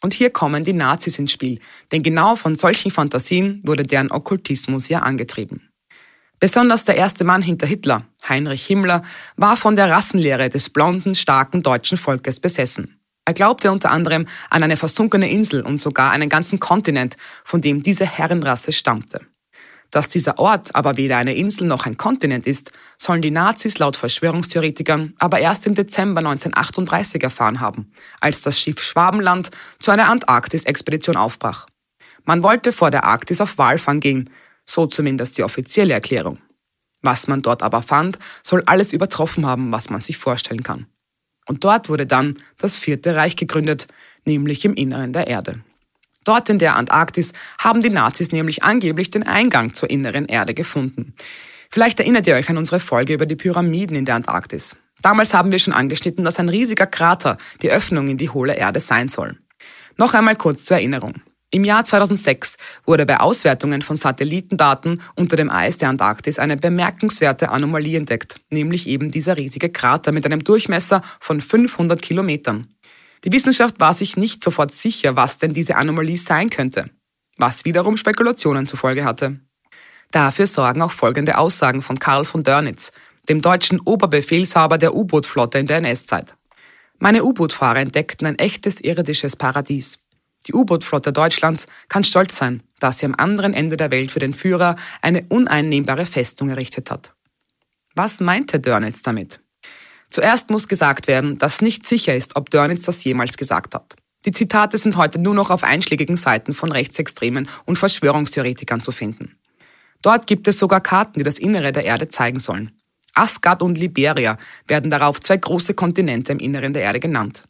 Und 0.02 0.12
hier 0.12 0.28
kommen 0.28 0.64
die 0.64 0.74
Nazis 0.74 1.18
ins 1.18 1.32
Spiel, 1.32 1.60
denn 1.92 2.02
genau 2.02 2.36
von 2.36 2.56
solchen 2.56 2.90
Fantasien 2.90 3.62
wurde 3.64 3.84
deren 3.84 4.10
Okkultismus 4.10 4.90
ja 4.90 4.98
angetrieben. 4.98 5.70
Besonders 6.40 6.84
der 6.84 6.96
erste 6.96 7.24
Mann 7.24 7.42
hinter 7.42 7.66
Hitler, 7.66 8.04
Heinrich 8.28 8.66
Himmler, 8.66 9.02
war 9.36 9.56
von 9.56 9.76
der 9.76 9.90
Rassenlehre 9.90 10.50
des 10.50 10.70
blonden, 10.70 11.14
starken 11.14 11.62
deutschen 11.62 11.96
Volkes 11.98 12.40
besessen. 12.40 13.00
Er 13.24 13.32
glaubte 13.32 13.72
unter 13.72 13.90
anderem 13.90 14.26
an 14.50 14.62
eine 14.62 14.76
versunkene 14.76 15.30
Insel 15.30 15.62
und 15.62 15.80
sogar 15.80 16.10
einen 16.10 16.28
ganzen 16.28 16.60
Kontinent, 16.60 17.16
von 17.44 17.62
dem 17.62 17.82
diese 17.82 18.04
Herrenrasse 18.04 18.72
stammte. 18.72 19.20
Dass 19.90 20.08
dieser 20.08 20.38
Ort 20.38 20.74
aber 20.74 20.96
weder 20.96 21.18
eine 21.18 21.34
Insel 21.34 21.68
noch 21.68 21.86
ein 21.86 21.96
Kontinent 21.96 22.46
ist, 22.46 22.72
sollen 22.98 23.22
die 23.22 23.30
Nazis 23.30 23.78
laut 23.78 23.96
Verschwörungstheoretikern 23.96 25.14
aber 25.18 25.38
erst 25.38 25.66
im 25.66 25.76
Dezember 25.76 26.18
1938 26.18 27.22
erfahren 27.22 27.60
haben, 27.60 27.92
als 28.20 28.42
das 28.42 28.60
Schiff 28.60 28.82
Schwabenland 28.82 29.50
zu 29.78 29.92
einer 29.92 30.08
Antarktis-Expedition 30.08 31.16
aufbrach. 31.16 31.66
Man 32.24 32.42
wollte 32.42 32.72
vor 32.72 32.90
der 32.90 33.04
Arktis 33.04 33.40
auf 33.40 33.56
Walfang 33.56 34.00
gehen, 34.00 34.30
so 34.66 34.86
zumindest 34.86 35.38
die 35.38 35.42
offizielle 35.42 35.94
Erklärung. 35.94 36.38
Was 37.02 37.26
man 37.26 37.42
dort 37.42 37.62
aber 37.62 37.82
fand, 37.82 38.18
soll 38.42 38.62
alles 38.66 38.92
übertroffen 38.92 39.46
haben, 39.46 39.70
was 39.72 39.90
man 39.90 40.00
sich 40.00 40.16
vorstellen 40.16 40.62
kann. 40.62 40.86
Und 41.46 41.64
dort 41.64 41.88
wurde 41.88 42.06
dann 42.06 42.36
das 42.58 42.78
Vierte 42.78 43.14
Reich 43.14 43.36
gegründet, 43.36 43.86
nämlich 44.24 44.64
im 44.64 44.74
Inneren 44.74 45.12
der 45.12 45.26
Erde. 45.26 45.62
Dort 46.24 46.48
in 46.48 46.58
der 46.58 46.76
Antarktis 46.76 47.32
haben 47.58 47.82
die 47.82 47.90
Nazis 47.90 48.32
nämlich 48.32 48.62
angeblich 48.62 49.10
den 49.10 49.24
Eingang 49.24 49.74
zur 49.74 49.90
inneren 49.90 50.24
Erde 50.24 50.54
gefunden. 50.54 51.12
Vielleicht 51.70 52.00
erinnert 52.00 52.26
ihr 52.26 52.36
euch 52.36 52.48
an 52.48 52.56
unsere 52.56 52.80
Folge 52.80 53.12
über 53.12 53.26
die 53.26 53.36
Pyramiden 53.36 53.96
in 53.96 54.06
der 54.06 54.14
Antarktis. 54.14 54.76
Damals 55.02 55.34
haben 55.34 55.52
wir 55.52 55.58
schon 55.58 55.74
angeschnitten, 55.74 56.24
dass 56.24 56.40
ein 56.40 56.48
riesiger 56.48 56.86
Krater 56.86 57.36
die 57.60 57.70
Öffnung 57.70 58.08
in 58.08 58.16
die 58.16 58.30
hohle 58.30 58.54
Erde 58.54 58.80
sein 58.80 59.08
soll. 59.08 59.38
Noch 59.98 60.14
einmal 60.14 60.36
kurz 60.36 60.64
zur 60.64 60.78
Erinnerung. 60.78 61.20
Im 61.54 61.62
Jahr 61.62 61.84
2006 61.84 62.56
wurde 62.84 63.06
bei 63.06 63.20
Auswertungen 63.20 63.80
von 63.80 63.96
Satellitendaten 63.96 65.00
unter 65.14 65.36
dem 65.36 65.50
Eis 65.50 65.78
der 65.78 65.88
Antarktis 65.88 66.40
eine 66.40 66.56
bemerkenswerte 66.56 67.50
Anomalie 67.50 67.96
entdeckt, 67.96 68.40
nämlich 68.50 68.88
eben 68.88 69.12
dieser 69.12 69.36
riesige 69.36 69.68
Krater 69.68 70.10
mit 70.10 70.26
einem 70.26 70.42
Durchmesser 70.42 71.00
von 71.20 71.40
500 71.40 72.02
Kilometern. 72.02 72.74
Die 73.22 73.30
Wissenschaft 73.30 73.78
war 73.78 73.94
sich 73.94 74.16
nicht 74.16 74.42
sofort 74.42 74.74
sicher, 74.74 75.14
was 75.14 75.38
denn 75.38 75.54
diese 75.54 75.76
Anomalie 75.76 76.16
sein 76.16 76.50
könnte, 76.50 76.90
was 77.38 77.64
wiederum 77.64 77.96
Spekulationen 77.96 78.66
zur 78.66 78.80
Folge 78.80 79.04
hatte. 79.04 79.38
Dafür 80.10 80.48
sorgen 80.48 80.82
auch 80.82 80.90
folgende 80.90 81.38
Aussagen 81.38 81.82
von 81.82 82.00
Karl 82.00 82.24
von 82.24 82.42
Dörnitz, 82.42 82.90
dem 83.28 83.40
deutschen 83.40 83.78
Oberbefehlshaber 83.78 84.76
der 84.76 84.92
U-Boot-Flotte 84.92 85.60
in 85.60 85.68
der 85.68 85.76
NS-Zeit. 85.76 86.34
Meine 86.98 87.22
U-Boot-Fahrer 87.22 87.78
entdeckten 87.78 88.26
ein 88.26 88.40
echtes 88.40 88.80
irdisches 88.80 89.36
Paradies. 89.36 90.00
Die 90.46 90.54
U-Boot-Flotte 90.54 91.12
Deutschlands 91.12 91.66
kann 91.88 92.04
stolz 92.04 92.36
sein, 92.36 92.62
dass 92.80 92.98
sie 92.98 93.06
am 93.06 93.14
anderen 93.16 93.54
Ende 93.54 93.76
der 93.76 93.90
Welt 93.90 94.12
für 94.12 94.18
den 94.18 94.34
Führer 94.34 94.76
eine 95.00 95.24
uneinnehmbare 95.28 96.06
Festung 96.06 96.50
errichtet 96.50 96.90
hat. 96.90 97.14
Was 97.94 98.20
meinte 98.20 98.60
Dörnitz 98.60 99.02
damit? 99.02 99.40
Zuerst 100.10 100.50
muss 100.50 100.68
gesagt 100.68 101.06
werden, 101.06 101.38
dass 101.38 101.62
nicht 101.62 101.86
sicher 101.86 102.14
ist, 102.14 102.36
ob 102.36 102.50
Dörnitz 102.50 102.84
das 102.84 103.02
jemals 103.04 103.36
gesagt 103.36 103.74
hat. 103.74 103.96
Die 104.26 104.32
Zitate 104.32 104.78
sind 104.78 104.96
heute 104.96 105.18
nur 105.18 105.34
noch 105.34 105.50
auf 105.50 105.64
einschlägigen 105.64 106.16
Seiten 106.16 106.54
von 106.54 106.72
Rechtsextremen 106.72 107.48
und 107.64 107.78
Verschwörungstheoretikern 107.78 108.80
zu 108.80 108.92
finden. 108.92 109.36
Dort 110.02 110.26
gibt 110.26 110.48
es 110.48 110.58
sogar 110.58 110.80
Karten, 110.80 111.18
die 111.18 111.24
das 111.24 111.38
Innere 111.38 111.72
der 111.72 111.84
Erde 111.84 112.08
zeigen 112.08 112.40
sollen. 112.40 112.72
Asgard 113.14 113.62
und 113.62 113.78
Liberia 113.78 114.38
werden 114.66 114.90
darauf 114.90 115.20
zwei 115.20 115.36
große 115.36 115.74
Kontinente 115.74 116.32
im 116.32 116.38
Inneren 116.38 116.72
der 116.72 116.82
Erde 116.82 117.00
genannt. 117.00 117.44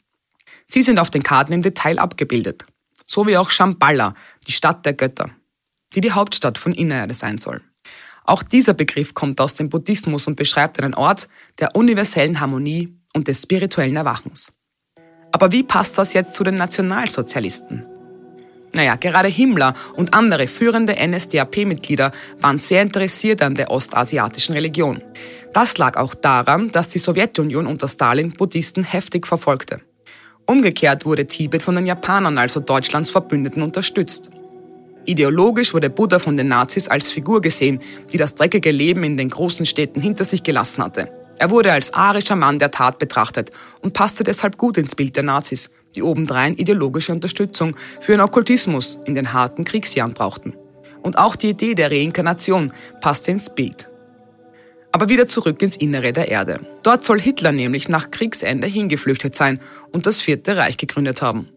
Sie 0.65 0.81
sind 0.81 0.99
auf 0.99 1.09
den 1.09 1.23
Karten 1.23 1.53
im 1.53 1.61
Detail 1.61 1.99
abgebildet. 1.99 2.63
So 3.07 3.25
wie 3.27 3.37
auch 3.37 3.49
Shambhala, 3.49 4.13
die 4.47 4.51
Stadt 4.51 4.85
der 4.85 4.93
Götter, 4.93 5.29
die 5.93 6.01
die 6.01 6.11
Hauptstadt 6.11 6.57
von 6.57 6.73
Innererde 6.73 7.13
sein 7.13 7.37
soll. 7.37 7.61
Auch 8.25 8.41
dieser 8.41 8.73
Begriff 8.73 9.13
kommt 9.13 9.39
aus 9.39 9.53
dem 9.53 9.69
Buddhismus 9.69 10.27
und 10.27 10.35
beschreibt 10.35 10.81
einen 10.81 10.95
Ort 10.95 11.27
der 11.59 11.75
universellen 11.75 12.39
Harmonie 12.39 12.97
und 13.13 13.27
des 13.27 13.43
spirituellen 13.43 13.95
Erwachens. 13.95 14.51
Aber 15.31 15.51
wie 15.51 15.63
passt 15.63 15.97
das 15.97 16.13
jetzt 16.13 16.33
zu 16.33 16.43
den 16.43 16.55
Nationalsozialisten? 16.55 17.85
Naja, 18.73 18.95
gerade 18.95 19.29
Himmler 19.29 19.73
und 19.95 20.13
andere 20.13 20.47
führende 20.47 20.95
NSDAP-Mitglieder 20.95 22.11
waren 22.41 22.57
sehr 22.57 22.81
interessiert 22.81 23.41
an 23.41 23.55
der 23.55 23.71
ostasiatischen 23.71 24.53
Religion. 24.53 25.01
Das 25.53 25.77
lag 25.77 25.95
auch 25.95 26.13
daran, 26.13 26.71
dass 26.71 26.89
die 26.89 26.99
Sowjetunion 26.99 27.67
unter 27.67 27.87
Stalin 27.87 28.33
Buddhisten 28.33 28.83
heftig 28.83 29.27
verfolgte. 29.27 29.81
Umgekehrt 30.47 31.05
wurde 31.05 31.25
Tibet 31.25 31.63
von 31.63 31.75
den 31.75 31.87
Japanern, 31.87 32.37
also 32.37 32.59
Deutschlands 32.59 33.09
Verbündeten, 33.09 33.63
unterstützt. 33.63 34.29
Ideologisch 35.05 35.73
wurde 35.73 35.89
Buddha 35.89 36.19
von 36.19 36.37
den 36.37 36.47
Nazis 36.47 36.87
als 36.87 37.11
Figur 37.11 37.41
gesehen, 37.41 37.79
die 38.11 38.17
das 38.17 38.35
dreckige 38.35 38.71
Leben 38.71 39.03
in 39.03 39.17
den 39.17 39.29
großen 39.29 39.65
Städten 39.65 40.01
hinter 40.01 40.23
sich 40.23 40.43
gelassen 40.43 40.83
hatte. 40.83 41.09
Er 41.37 41.49
wurde 41.49 41.71
als 41.71 41.93
arischer 41.93 42.35
Mann 42.35 42.59
der 42.59 42.71
Tat 42.71 42.97
betrachtet 42.97 43.51
und 43.81 43.93
passte 43.93 44.23
deshalb 44.23 44.57
gut 44.57 44.77
ins 44.77 44.95
Bild 44.95 45.15
der 45.15 45.23
Nazis, 45.23 45.69
die 45.93 46.01
obendrein 46.01 46.55
ideologische 46.55 47.11
Unterstützung 47.11 47.75
für 47.99 48.13
einen 48.13 48.21
Okkultismus 48.21 48.99
in 49.05 49.15
den 49.15 49.33
harten 49.33 49.65
Kriegsjahren 49.65 50.13
brauchten. 50.13 50.53
Und 51.01 51.17
auch 51.17 51.35
die 51.35 51.49
Idee 51.49 51.75
der 51.75 51.91
Reinkarnation 51.91 52.71
passte 53.01 53.31
ins 53.31 53.53
Bild. 53.53 53.89
Aber 54.95 55.09
wieder 55.09 55.27
zurück 55.27 55.61
ins 55.61 55.75
Innere 55.75 56.13
der 56.13 56.29
Erde. 56.29 56.61
Dort 56.81 57.03
soll 57.03 57.19
Hitler 57.19 57.51
nämlich 57.51 57.89
nach 57.89 58.11
Kriegsende 58.11 58.65
hingeflüchtet 58.65 59.35
sein 59.35 59.59
und 59.91 60.05
das 60.05 60.21
Vierte 60.21 60.55
Reich 60.55 60.77
gegründet 60.77 61.21
haben. 61.21 61.49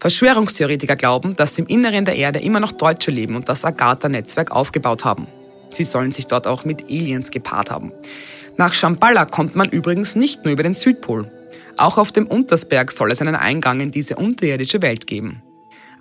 Verschwörungstheoretiker 0.00 0.96
glauben, 0.96 1.36
dass 1.36 1.58
im 1.58 1.66
Inneren 1.66 2.06
der 2.06 2.16
Erde 2.16 2.38
immer 2.38 2.60
noch 2.60 2.72
Deutsche 2.72 3.10
leben 3.10 3.36
und 3.36 3.50
das 3.50 3.66
Agatha-Netzwerk 3.66 4.52
aufgebaut 4.52 5.04
haben. 5.04 5.28
Sie 5.68 5.84
sollen 5.84 6.12
sich 6.12 6.28
dort 6.28 6.46
auch 6.46 6.64
mit 6.64 6.84
Aliens 6.84 7.30
gepaart 7.30 7.70
haben. 7.70 7.92
Nach 8.56 8.72
Shambhala 8.72 9.26
kommt 9.26 9.54
man 9.54 9.68
übrigens 9.68 10.16
nicht 10.16 10.46
nur 10.46 10.54
über 10.54 10.62
den 10.62 10.72
Südpol. 10.72 11.30
Auch 11.76 11.98
auf 11.98 12.10
dem 12.10 12.26
Untersberg 12.26 12.90
soll 12.90 13.12
es 13.12 13.20
einen 13.20 13.36
Eingang 13.36 13.80
in 13.80 13.90
diese 13.90 14.16
unterirdische 14.16 14.80
Welt 14.80 15.06
geben. 15.06 15.42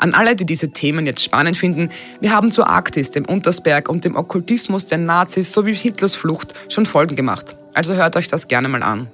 An 0.01 0.15
alle, 0.15 0.35
die 0.35 0.47
diese 0.47 0.71
Themen 0.71 1.05
jetzt 1.05 1.23
spannend 1.23 1.57
finden, 1.57 1.91
wir 2.21 2.31
haben 2.31 2.51
zur 2.51 2.67
Arktis, 2.67 3.11
dem 3.11 3.23
Untersberg 3.23 3.87
und 3.87 4.03
dem 4.03 4.15
Okkultismus 4.15 4.87
der 4.87 4.97
Nazis 4.97 5.53
sowie 5.53 5.75
Hitlers 5.75 6.15
Flucht 6.15 6.55
schon 6.69 6.87
Folgen 6.87 7.15
gemacht. 7.15 7.55
Also 7.75 7.93
hört 7.93 8.15
euch 8.15 8.27
das 8.27 8.47
gerne 8.47 8.67
mal 8.67 8.81
an. 8.81 9.11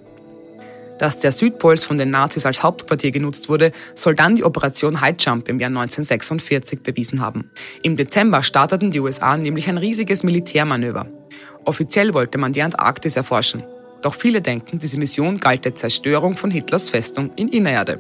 Dass 0.97 1.19
der 1.19 1.33
Südpols 1.33 1.83
von 1.83 1.97
den 1.97 2.09
Nazis 2.09 2.45
als 2.45 2.63
Hauptquartier 2.63 3.11
genutzt 3.11 3.49
wurde, 3.49 3.73
soll 3.95 4.15
dann 4.15 4.37
die 4.37 4.45
Operation 4.45 5.01
High 5.01 5.17
Jump 5.19 5.49
im 5.49 5.59
Jahr 5.59 5.67
1946 5.67 6.79
bewiesen 6.79 7.19
haben. 7.19 7.51
Im 7.83 7.97
Dezember 7.97 8.41
starteten 8.41 8.89
die 8.89 9.01
USA 9.01 9.35
nämlich 9.35 9.67
ein 9.67 9.77
riesiges 9.77 10.23
Militärmanöver. 10.23 11.07
Offiziell 11.65 12.13
wollte 12.13 12.37
man 12.37 12.53
die 12.53 12.61
Antarktis 12.61 13.17
erforschen. 13.17 13.65
Doch 14.01 14.15
viele 14.15 14.39
denken, 14.39 14.79
diese 14.79 14.97
Mission 14.97 15.41
galt 15.41 15.65
der 15.65 15.75
Zerstörung 15.75 16.37
von 16.37 16.49
Hitlers 16.49 16.89
Festung 16.89 17.31
in 17.35 17.49
Innererde. 17.49 17.99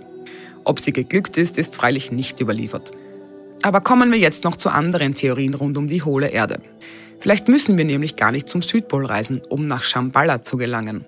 Ob 0.67 0.81
sie 0.81 0.91
geglückt 0.91 1.37
ist, 1.37 1.57
ist 1.57 1.77
freilich 1.77 2.11
nicht 2.11 2.41
überliefert. 2.41 2.91
Aber 3.61 3.79
kommen 3.79 4.11
wir 4.11 4.19
jetzt 4.19 4.43
noch 4.43 4.57
zu 4.57 4.69
anderen 4.69 5.15
Theorien 5.15 5.53
rund 5.53 5.77
um 5.77 5.87
die 5.87 6.01
hohle 6.01 6.27
Erde. 6.27 6.59
Vielleicht 7.21 7.47
müssen 7.47 7.77
wir 7.77 7.85
nämlich 7.85 8.17
gar 8.17 8.33
nicht 8.33 8.49
zum 8.49 8.61
Südpol 8.61 9.05
reisen, 9.05 9.41
um 9.47 9.67
nach 9.67 9.85
Shambhala 9.85 10.43
zu 10.43 10.57
gelangen. 10.57 11.05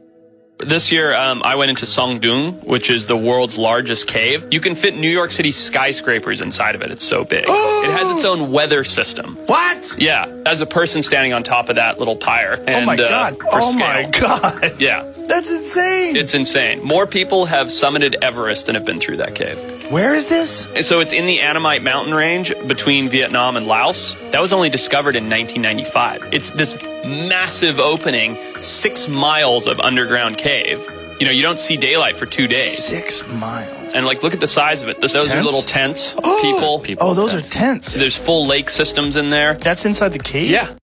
This 0.60 0.92
year, 0.92 1.13
um, 1.13 1.42
I 1.44 1.58
went 1.58 1.70
into 1.70 1.86
Songdung, 1.86 2.56
which 2.66 2.89
is 2.89 3.06
the 3.08 3.16
world's 3.16 3.58
largest 3.58 4.08
cave. 4.08 4.46
You 4.50 4.62
can 4.62 4.75
fit 4.75 4.98
New 4.98 5.10
York 5.10 5.32
City 5.32 5.51
skyscrapers 5.51 6.42
inside 6.42 6.75
of 6.75 6.82
it. 6.82 6.89
It's 6.89 7.06
so 7.06 7.24
big. 7.24 7.44
it 7.48 7.92
has 7.92 8.10
its 8.12 8.25
own 8.25 8.51
weather 8.51 8.84
system. 8.84 9.38
What? 9.46 9.96
Yeah, 9.98 10.25
as 10.46 10.62
a 10.62 10.66
person 10.66 11.04
standing 11.04 11.34
on 11.34 11.44
top 11.44 11.70
of 11.70 11.75
that 11.75 12.00
little 12.00 12.18
pyre. 12.18 12.60
And, 12.68 12.75
oh 12.75 12.86
my 12.86 12.96
uh, 12.96 13.10
god. 13.10 13.38
for 13.38 13.62
oh 13.62 13.72
scale. 13.72 13.80
my 13.80 14.10
god. 14.12 14.82
Yeah, 14.82 15.04
That's 15.29 15.51
insane. 15.51 16.15
it's 16.15 16.33
insane. 16.33 16.83
More 16.83 17.05
people 17.07 17.45
have 17.45 17.67
summited 17.67 18.15
Everest 18.21 18.65
than 18.65 18.75
have 18.75 18.83
been 18.86 19.00
through 19.00 19.17
that 19.17 19.36
cave. 19.36 19.57
Where 19.91 20.13
is 20.13 20.25
this? 20.25 20.67
And 20.75 20.83
so 20.83 21.00
it's 21.00 21.13
in 21.13 21.25
the 21.25 21.39
Annamite 21.39 21.81
mountain 21.81 22.13
range 22.13 22.53
between 22.67 23.09
Vietnam 23.09 23.55
and 23.55 23.65
Laos. 23.67 24.15
That 24.31 24.41
was 24.41 24.53
only 24.53 24.69
discovered 24.69 25.15
in 25.15 25.29
1995. 25.29 26.33
It's 26.33 26.51
this 26.51 26.81
massive 27.05 27.79
opening, 27.79 28.38
six 28.62 29.07
miles 29.07 29.65
of 29.65 29.79
underground 29.79 30.38
cave. 30.38 30.86
You 31.19 31.25
know, 31.25 31.31
you 31.31 31.41
don't 31.41 31.59
see 31.59 31.75
daylight 31.75 32.15
for 32.15 32.25
two 32.25 32.48
days. 32.48 32.83
Six 32.83 33.27
miles. 33.27 33.93
And 33.93 34.05
like, 34.05 34.24
look 34.24 34.33
at 34.33 34.39
the 34.39 34.48
size 34.48 34.83
of 34.83 34.89
it. 34.89 35.01
Those 35.01 35.15
are 35.15 35.43
little 35.43 35.62
tents. 35.62 36.13
people. 36.13 36.79
people. 36.79 37.07
Oh, 37.07 37.13
those 37.13 37.33
are 37.33 37.41
tents. 37.41 37.95
There's 37.95 38.15
full 38.15 38.45
lake 38.45 38.69
systems 38.69 39.15
in 39.15 39.29
there. 39.29 39.55
That's 39.55 39.86
inside 39.86 40.09
the 40.09 40.19
cave? 40.19 40.50
Yeah. 40.50 40.74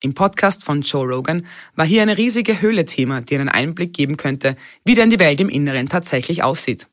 Im 0.00 0.14
Podcast 0.14 0.64
von 0.64 0.82
Joe 0.82 1.12
Rogan 1.12 1.44
war 1.74 1.84
hier 1.84 2.02
eine 2.02 2.16
riesige 2.16 2.60
Höhle 2.60 2.84
Thema, 2.84 3.20
die 3.20 3.34
einen 3.34 3.48
Einblick 3.48 3.92
geben 3.92 4.16
könnte, 4.16 4.56
wie 4.84 4.94
denn 4.94 5.10
die 5.10 5.18
Welt 5.18 5.40
im 5.40 5.48
Inneren 5.48 5.88
tatsächlich 5.88 6.44
aussieht. 6.44 6.86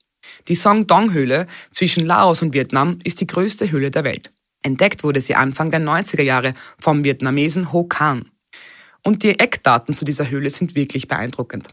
Die 0.48 0.56
Song 0.56 0.88
Dong 0.88 1.14
Höhle 1.14 1.46
zwischen 1.70 2.06
Laos 2.06 2.42
und 2.42 2.54
Vietnam 2.54 2.98
ist 3.04 3.22
die 3.22 3.28
größte 3.28 3.70
Höhle 3.70 3.92
der 3.92 4.04
Welt. 4.06 4.32
Entdeckt 4.64 5.04
wurde 5.04 5.22
sie 5.22 5.36
Anfang 5.36 5.70
der 5.70 5.82
90er 5.82 6.24
Jahre 6.24 6.56
vom 6.80 7.04
Vietnamesen 7.04 7.72
Ho 7.72 7.84
Can. 7.84 8.32
Und 9.04 9.22
die 9.22 9.38
Eckdaten 9.40 9.96
zu 9.96 10.04
dieser 10.04 10.32
Höhle 10.32 10.50
sind 10.50 10.74
wirklich 10.74 11.08
beeindruckend. 11.08 11.70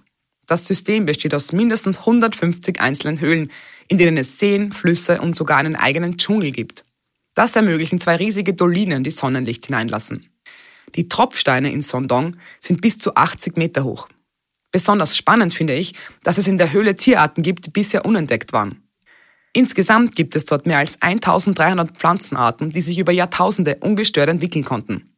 Das 0.47 0.67
System 0.67 1.07
besteht 1.07 1.35
aus 1.35 1.53
mindestens 1.53 2.01
150 2.01 2.79
einzelnen 2.79 3.21
Höhlen, 3.21 3.51
in 3.89 3.97
denen 3.97 4.19
es 4.19 4.39
Seen, 4.39 4.71
Flüsse 4.71 5.23
und 5.23 5.35
sogar 5.35 5.57
einen 5.57 5.77
eigenen 5.77 6.19
Dschungel 6.19 6.51
gibt. 6.53 6.85
Das 7.33 7.57
ermöglichen 7.57 8.01
zwei 8.01 8.17
riesige 8.17 8.55
Dolinen, 8.55 9.03
die 9.03 9.11
Sonnenlicht 9.11 9.65
hineinlassen. 9.65 10.32
Die 10.95 11.09
Tropfsteine 11.09 11.73
in 11.73 11.83
Sondong 11.83 12.37
sind 12.61 12.81
bis 12.81 12.99
zu 12.99 13.15
80 13.15 13.57
Meter 13.57 13.85
hoch. 13.85 14.09
Besonders 14.71 15.17
spannend 15.17 15.55
finde 15.55 15.75
ich, 15.75 15.95
dass 16.23 16.39
es 16.39 16.49
in 16.49 16.59
der 16.59 16.73
Höhle 16.73 16.97
Tierarten 16.97 17.43
gibt, 17.43 17.67
die 17.67 17.71
bisher 17.71 18.05
unentdeckt 18.05 18.53
waren. 18.53 18.83
Insgesamt 19.53 20.17
gibt 20.17 20.35
es 20.35 20.47
dort 20.47 20.67
mehr 20.67 20.79
als 20.79 21.01
1300 21.03 21.97
Pflanzenarten, 21.99 22.71
die 22.71 22.81
sich 22.81 22.99
über 22.99 23.13
Jahrtausende 23.13 23.77
ungestört 23.81 24.31
entwickeln 24.31 24.65
konnten. 24.65 25.13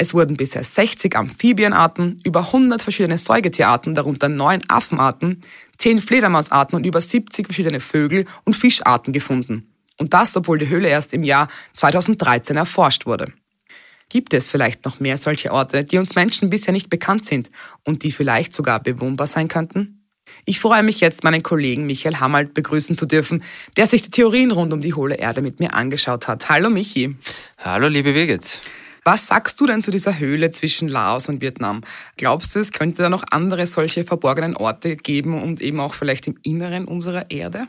Es 0.00 0.14
wurden 0.14 0.36
bisher 0.36 0.62
60 0.62 1.16
Amphibienarten, 1.16 2.20
über 2.24 2.46
100 2.46 2.82
verschiedene 2.82 3.18
Säugetierarten, 3.18 3.94
darunter 3.94 4.28
9 4.28 4.62
Affenarten, 4.68 5.42
10 5.78 6.00
Fledermausarten 6.00 6.76
und 6.76 6.86
über 6.86 7.00
70 7.00 7.46
verschiedene 7.46 7.80
Vögel- 7.80 8.24
und 8.44 8.54
Fischarten 8.54 9.12
gefunden. 9.12 9.72
Und 9.96 10.14
das, 10.14 10.36
obwohl 10.36 10.58
die 10.58 10.68
Höhle 10.68 10.88
erst 10.88 11.12
im 11.14 11.24
Jahr 11.24 11.48
2013 11.72 12.56
erforscht 12.56 13.06
wurde. 13.06 13.32
Gibt 14.10 14.32
es 14.32 14.48
vielleicht 14.48 14.86
noch 14.86 15.00
mehr 15.00 15.18
solche 15.18 15.52
Orte, 15.52 15.84
die 15.84 15.98
uns 15.98 16.14
Menschen 16.14 16.48
bisher 16.48 16.72
nicht 16.72 16.88
bekannt 16.88 17.26
sind 17.26 17.50
und 17.84 18.04
die 18.04 18.10
vielleicht 18.10 18.54
sogar 18.54 18.82
bewohnbar 18.82 19.26
sein 19.26 19.48
könnten? 19.48 20.06
Ich 20.46 20.60
freue 20.60 20.82
mich 20.82 21.00
jetzt, 21.00 21.24
meinen 21.24 21.42
Kollegen 21.42 21.84
Michael 21.84 22.16
Hammald 22.16 22.54
begrüßen 22.54 22.96
zu 22.96 23.04
dürfen, 23.04 23.42
der 23.76 23.86
sich 23.86 24.00
die 24.00 24.10
Theorien 24.10 24.50
rund 24.50 24.72
um 24.72 24.80
die 24.80 24.94
hohle 24.94 25.16
Erde 25.16 25.42
mit 25.42 25.60
mir 25.60 25.74
angeschaut 25.74 26.26
hat. 26.26 26.48
Hallo 26.48 26.70
Michi. 26.70 27.16
Hallo, 27.58 27.88
liebe 27.88 28.14
Birgit. 28.14 28.62
Was 29.04 29.26
sagst 29.26 29.60
du 29.60 29.66
denn 29.66 29.82
zu 29.82 29.90
dieser 29.90 30.18
Höhle 30.18 30.50
zwischen 30.52 30.88
Laos 30.88 31.28
und 31.28 31.42
Vietnam? 31.42 31.82
Glaubst 32.16 32.54
du, 32.54 32.60
es 32.60 32.72
könnte 32.72 33.02
da 33.02 33.10
noch 33.10 33.24
andere 33.30 33.66
solche 33.66 34.04
verborgenen 34.04 34.56
Orte 34.56 34.96
geben 34.96 35.40
und 35.40 35.60
eben 35.60 35.80
auch 35.80 35.94
vielleicht 35.94 36.26
im 36.26 36.38
Inneren 36.42 36.86
unserer 36.86 37.30
Erde? 37.30 37.68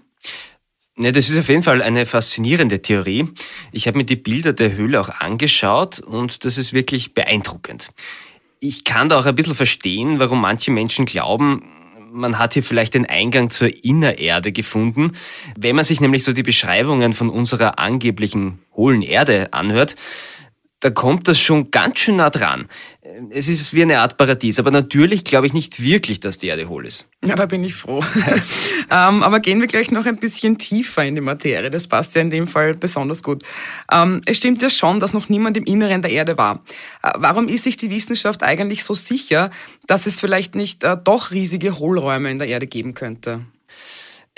Ja, 1.02 1.14
das 1.14 1.30
ist 1.30 1.40
auf 1.40 1.48
jeden 1.48 1.64
Fall 1.64 1.82
eine 1.82 2.06
faszinierende 2.06 2.82
Theorie. 2.82 3.30
Ich 3.72 3.88
habe 3.88 3.98
mir 3.98 4.04
die 4.04 4.18
Bilder 4.18 4.52
der 4.52 4.76
Höhle 4.76 5.00
auch 5.00 5.08
angeschaut 5.08 6.02
und 6.02 6.44
das 6.44 6.58
ist 6.58 6.74
wirklich 6.74 7.14
beeindruckend. 7.14 7.92
Ich 8.60 8.84
kann 8.84 9.08
da 9.08 9.18
auch 9.18 9.26
ein 9.26 9.34
bisschen 9.34 9.56
verstehen, 9.56 10.20
warum 10.20 10.42
manche 10.42 10.72
Menschen 10.72 11.06
glauben, 11.06 11.64
man 12.12 12.38
hat 12.38 12.54
hier 12.54 12.64
vielleicht 12.64 12.96
den 12.96 13.06
Eingang 13.06 13.50
zur 13.50 13.72
Innererde 13.86 14.52
gefunden. 14.52 15.14
Wenn 15.58 15.78
man 15.78 15.86
sich 15.86 16.02
nämlich 16.02 16.26
so 16.26 16.34
die 16.34 16.44
Beschreibungen 16.44 17.14
von 17.14 17.30
unserer 17.30 17.80
angeblichen 17.80 18.60
hohlen 18.76 19.02
Erde 19.02 19.54
anhört, 19.54 19.96
da 20.82 20.90
kommt 20.90 21.28
das 21.28 21.40
schon 21.40 21.72
ganz 21.72 22.00
schön 22.00 22.18
nah 22.18 22.30
dran. 22.30 22.70
Es 23.32 23.50
ist 23.50 23.74
wie 23.74 23.82
eine 23.82 24.00
Art 24.00 24.16
Paradies, 24.18 24.60
aber 24.60 24.72
natürlich 24.72 25.26
glaube 25.26 25.48
ich 25.48 25.54
nicht 25.54 25.82
wirklich, 25.82 26.22
dass 26.22 26.38
die 26.38 26.48
Erde 26.48 26.70
hohl 26.70 26.86
ist. 26.86 27.08
Ja, 27.26 27.36
da 27.36 27.48
bin 27.48 27.64
ich 27.66 27.76
froh. 27.76 28.02
ähm, 28.90 29.24
aber 29.24 29.42
gehen 29.42 29.60
wir 29.60 29.68
gleich 29.68 29.92
noch 29.92 30.06
ein 30.06 30.18
bisschen 30.18 30.58
tiefer 30.58 31.04
in 31.04 31.16
die 31.16 31.22
Materie. 31.22 31.70
Das 31.70 31.88
passt 31.88 32.16
ja 32.16 32.22
in 32.22 32.30
dem 32.30 32.48
Fall 32.48 32.76
besonders 32.76 33.24
gut. 33.24 33.44
Ähm, 33.92 34.22
es 34.26 34.38
stimmt 34.38 34.62
ja 34.62 34.70
schon, 34.70 35.02
dass 35.02 35.14
noch 35.14 35.28
niemand 35.28 35.58
im 35.58 35.66
Inneren 35.66 36.02
der 36.02 36.12
Erde 36.12 36.38
war. 36.38 36.64
Äh, 37.04 37.12
warum 37.18 37.50
ist 37.50 37.66
sich 37.66 37.76
die 37.76 37.90
Wissenschaft 37.90 38.42
eigentlich 38.42 38.86
so 38.86 38.94
sicher, 38.94 39.52
dass 39.86 40.06
es 40.06 40.20
vielleicht 40.20 40.56
nicht 40.56 40.86
äh, 40.86 40.96
doch 41.04 41.32
riesige 41.32 41.78
Hohlräume 41.78 42.32
in 42.32 42.40
der 42.40 42.48
Erde 42.48 42.68
geben 42.68 42.94
könnte? 42.94 43.42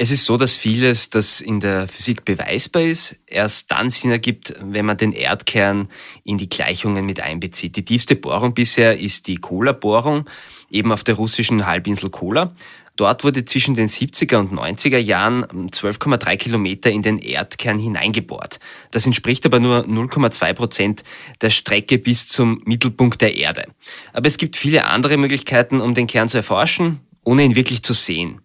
Es 0.01 0.09
ist 0.09 0.25
so, 0.25 0.35
dass 0.35 0.57
vieles, 0.57 1.11
das 1.11 1.41
in 1.41 1.59
der 1.59 1.87
Physik 1.87 2.25
beweisbar 2.25 2.81
ist, 2.81 3.17
erst 3.27 3.69
dann 3.69 3.91
Sinn 3.91 4.09
ergibt, 4.09 4.51
wenn 4.59 4.87
man 4.87 4.97
den 4.97 5.11
Erdkern 5.11 5.89
in 6.23 6.39
die 6.39 6.49
Gleichungen 6.49 7.05
mit 7.05 7.19
einbezieht. 7.19 7.75
Die 7.75 7.85
tiefste 7.85 8.15
Bohrung 8.15 8.55
bisher 8.55 8.99
ist 8.99 9.27
die 9.27 9.35
Kola-Bohrung, 9.35 10.27
eben 10.71 10.91
auf 10.91 11.03
der 11.03 11.13
russischen 11.13 11.67
Halbinsel 11.67 12.09
Kola. 12.09 12.55
Dort 12.95 13.23
wurde 13.23 13.45
zwischen 13.45 13.75
den 13.75 13.89
70er 13.89 14.37
und 14.37 14.51
90er 14.51 14.97
Jahren 14.97 15.45
12,3 15.69 16.35
Kilometer 16.35 16.89
in 16.89 17.03
den 17.03 17.19
Erdkern 17.19 17.77
hineingebohrt. 17.77 18.59
Das 18.89 19.05
entspricht 19.05 19.45
aber 19.45 19.59
nur 19.59 19.85
0,2 19.85 20.53
Prozent 20.53 21.03
der 21.41 21.51
Strecke 21.51 21.99
bis 21.99 22.27
zum 22.27 22.63
Mittelpunkt 22.65 23.21
der 23.21 23.35
Erde. 23.35 23.67
Aber 24.13 24.25
es 24.25 24.37
gibt 24.37 24.55
viele 24.55 24.85
andere 24.85 25.17
Möglichkeiten, 25.17 25.79
um 25.79 25.93
den 25.93 26.07
Kern 26.07 26.27
zu 26.27 26.37
erforschen, 26.37 27.01
ohne 27.23 27.43
ihn 27.43 27.55
wirklich 27.55 27.83
zu 27.83 27.93
sehen. 27.93 28.41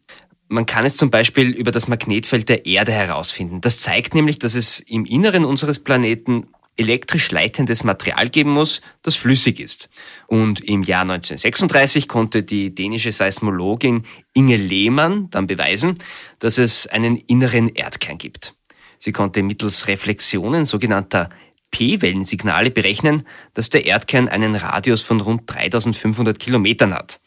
Man 0.49 0.67
kann 0.67 0.85
es 0.85 0.97
zum 0.97 1.11
Beispiel 1.11 1.50
über 1.50 1.73
das 1.73 1.88
Magnetfeld 1.88 2.49
der 2.49 2.67
Erde 2.67 2.93
herausfinden. 2.93 3.61
Das 3.61 3.79
zeigt 3.79 4.15
nämlich, 4.15 4.38
dass 4.38 4.55
es 4.55 4.81
im 4.81 5.05
Inneren 5.05 5.45
unseres 5.45 5.81
Planeten 5.81 6.47
elektrisch 6.76 7.31
leitendes 7.31 7.85
Material 7.85 8.29
geben 8.29 8.50
muss, 8.50 8.81
das 9.03 9.17
flüssig 9.17 9.61
ist. 9.61 9.88
Und 10.26 10.61
im 10.61 10.83
Jahr 10.83 11.03
1936 11.03 12.07
konnte 12.07 12.43
die 12.43 12.75
dänische 12.75 13.12
Seismologin 13.12 14.05
Inge 14.35 14.57
Lehmann 14.57 15.31
dann 15.31 15.47
beweisen, 15.47 15.95
dass 16.38 16.59
es 16.59 16.87
einen 16.87 17.17
inneren 17.17 17.69
Erdkern 17.69 18.19
gibt. 18.19 18.55
Sie 18.99 19.12
konnte 19.12 19.43
mittels 19.43 19.88
Reflexionen 19.88 20.65
sogenannter 20.65 21.31
P-Wellensignale 21.71 22.71
berechnen, 22.71 23.26
dass 23.55 23.71
der 23.71 23.87
Erdkern 23.87 24.29
einen 24.29 24.55
Radius 24.55 25.03
von 25.03 25.21
rund 25.21 25.43
3500 25.47 26.38
Kilometern 26.38 26.95
hat. 26.95 27.21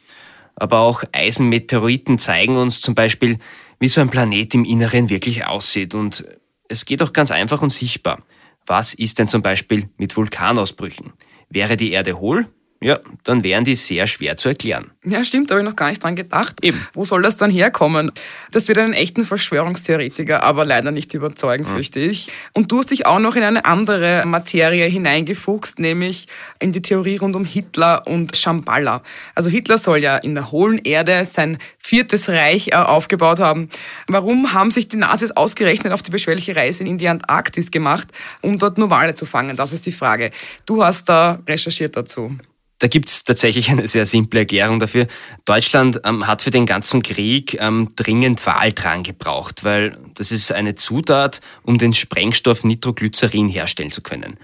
Aber 0.59 0.79
auch 0.79 1.03
Eisenmeteoriten 1.11 2.19
zeigen 2.19 2.57
uns 2.57 2.81
zum 2.81 2.95
Beispiel, 2.95 3.39
wie 3.79 3.87
so 3.87 4.01
ein 4.01 4.09
Planet 4.09 4.53
im 4.55 4.65
Inneren 4.65 5.09
wirklich 5.09 5.45
aussieht. 5.45 5.95
Und 5.95 6.25
es 6.67 6.85
geht 6.85 7.01
auch 7.01 7.13
ganz 7.13 7.31
einfach 7.31 7.61
und 7.61 7.71
sichtbar. 7.71 8.21
Was 8.65 8.93
ist 8.93 9.19
denn 9.19 9.27
zum 9.27 9.41
Beispiel 9.41 9.89
mit 9.97 10.15
Vulkanausbrüchen? 10.15 11.13
Wäre 11.49 11.77
die 11.77 11.91
Erde 11.91 12.19
hohl? 12.19 12.47
Ja, 12.81 12.97
dann 13.25 13.43
wären 13.43 13.65
die 13.65 13.75
sehr 13.75 14.07
schwer 14.07 14.37
zu 14.37 14.47
erklären. 14.47 14.91
Ja, 15.03 15.25
stimmt, 15.25 15.49
da 15.49 15.55
habe 15.55 15.63
ich 15.63 15.69
noch 15.69 15.75
gar 15.75 15.89
nicht 15.89 16.01
dran 16.01 16.15
gedacht. 16.15 16.57
Eben. 16.61 16.87
Wo 16.93 17.03
soll 17.03 17.21
das 17.21 17.35
dann 17.35 17.51
herkommen? 17.51 18.11
Das 18.51 18.69
wird 18.69 18.77
einen 18.77 18.93
echten 18.93 19.25
Verschwörungstheoretiker 19.25 20.43
aber 20.43 20.63
leider 20.63 20.91
nicht 20.91 21.13
überzeugen, 21.13 21.65
mhm. 21.65 21.69
fürchte 21.69 21.99
ich. 21.99 22.29
Und 22.53 22.71
du 22.71 22.77
hast 22.77 22.91
dich 22.91 23.05
auch 23.05 23.19
noch 23.19 23.35
in 23.35 23.43
eine 23.43 23.65
andere 23.65 24.23
Materie 24.25 24.85
hineingefuchst, 24.85 25.79
nämlich 25.79 26.27
in 26.59 26.71
die 26.71 26.81
Theorie 26.81 27.17
rund 27.17 27.35
um 27.35 27.43
Hitler 27.43 28.07
und 28.07 28.37
Shambhala. 28.37 29.03
Also 29.35 29.49
Hitler 29.49 29.77
soll 29.77 29.97
ja 29.97 30.15
in 30.15 30.35
der 30.35 30.51
hohlen 30.51 30.77
Erde 30.77 31.25
sein 31.29 31.57
viertes 31.79 32.29
Reich 32.29 32.69
äh, 32.69 32.75
aufgebaut 32.75 33.39
haben. 33.39 33.69
Warum 34.07 34.53
haben 34.53 34.71
sich 34.71 34.87
die 34.87 34.97
Nazis 34.97 35.31
ausgerechnet 35.31 35.91
auf 35.91 36.01
die 36.01 36.11
beschwerliche 36.11 36.55
Reise 36.55 36.85
in 36.85 36.97
die 36.97 37.09
Antarktis 37.09 37.71
gemacht, 37.71 38.07
um 38.41 38.57
dort 38.57 38.77
nur 38.77 38.89
Wale 38.89 39.15
zu 39.15 39.25
fangen? 39.25 39.57
Das 39.57 39.73
ist 39.73 39.85
die 39.85 39.91
Frage. 39.91 40.31
Du 40.65 40.83
hast 40.83 41.09
da 41.09 41.39
recherchiert 41.45 41.97
dazu. 41.97 42.37
Da 42.79 42.87
gibt's 42.87 43.25
tatsächlich 43.25 43.69
eine 43.69 43.89
sehr 43.89 44.05
simple 44.05 44.39
Erklärung 44.39 44.79
dafür. 44.79 45.07
Deutschland 45.43 45.99
ähm, 46.05 46.27
hat 46.27 46.41
für 46.41 46.49
den 46.49 46.65
ganzen 46.65 47.03
Krieg 47.03 47.57
ähm, 47.59 47.91
dringend 47.97 48.45
Waldrang 48.45 49.03
gebraucht, 49.03 49.65
weil 49.65 49.97
das 50.15 50.31
ist 50.31 50.53
eine 50.53 50.75
Zutat, 50.75 51.41
um 51.63 51.77
den 51.77 51.93
Sprengstoff 51.93 52.63
Nitroglycerin 52.63 53.49
herstellen 53.49 53.91
zu 53.91 54.01
können. 54.01 54.37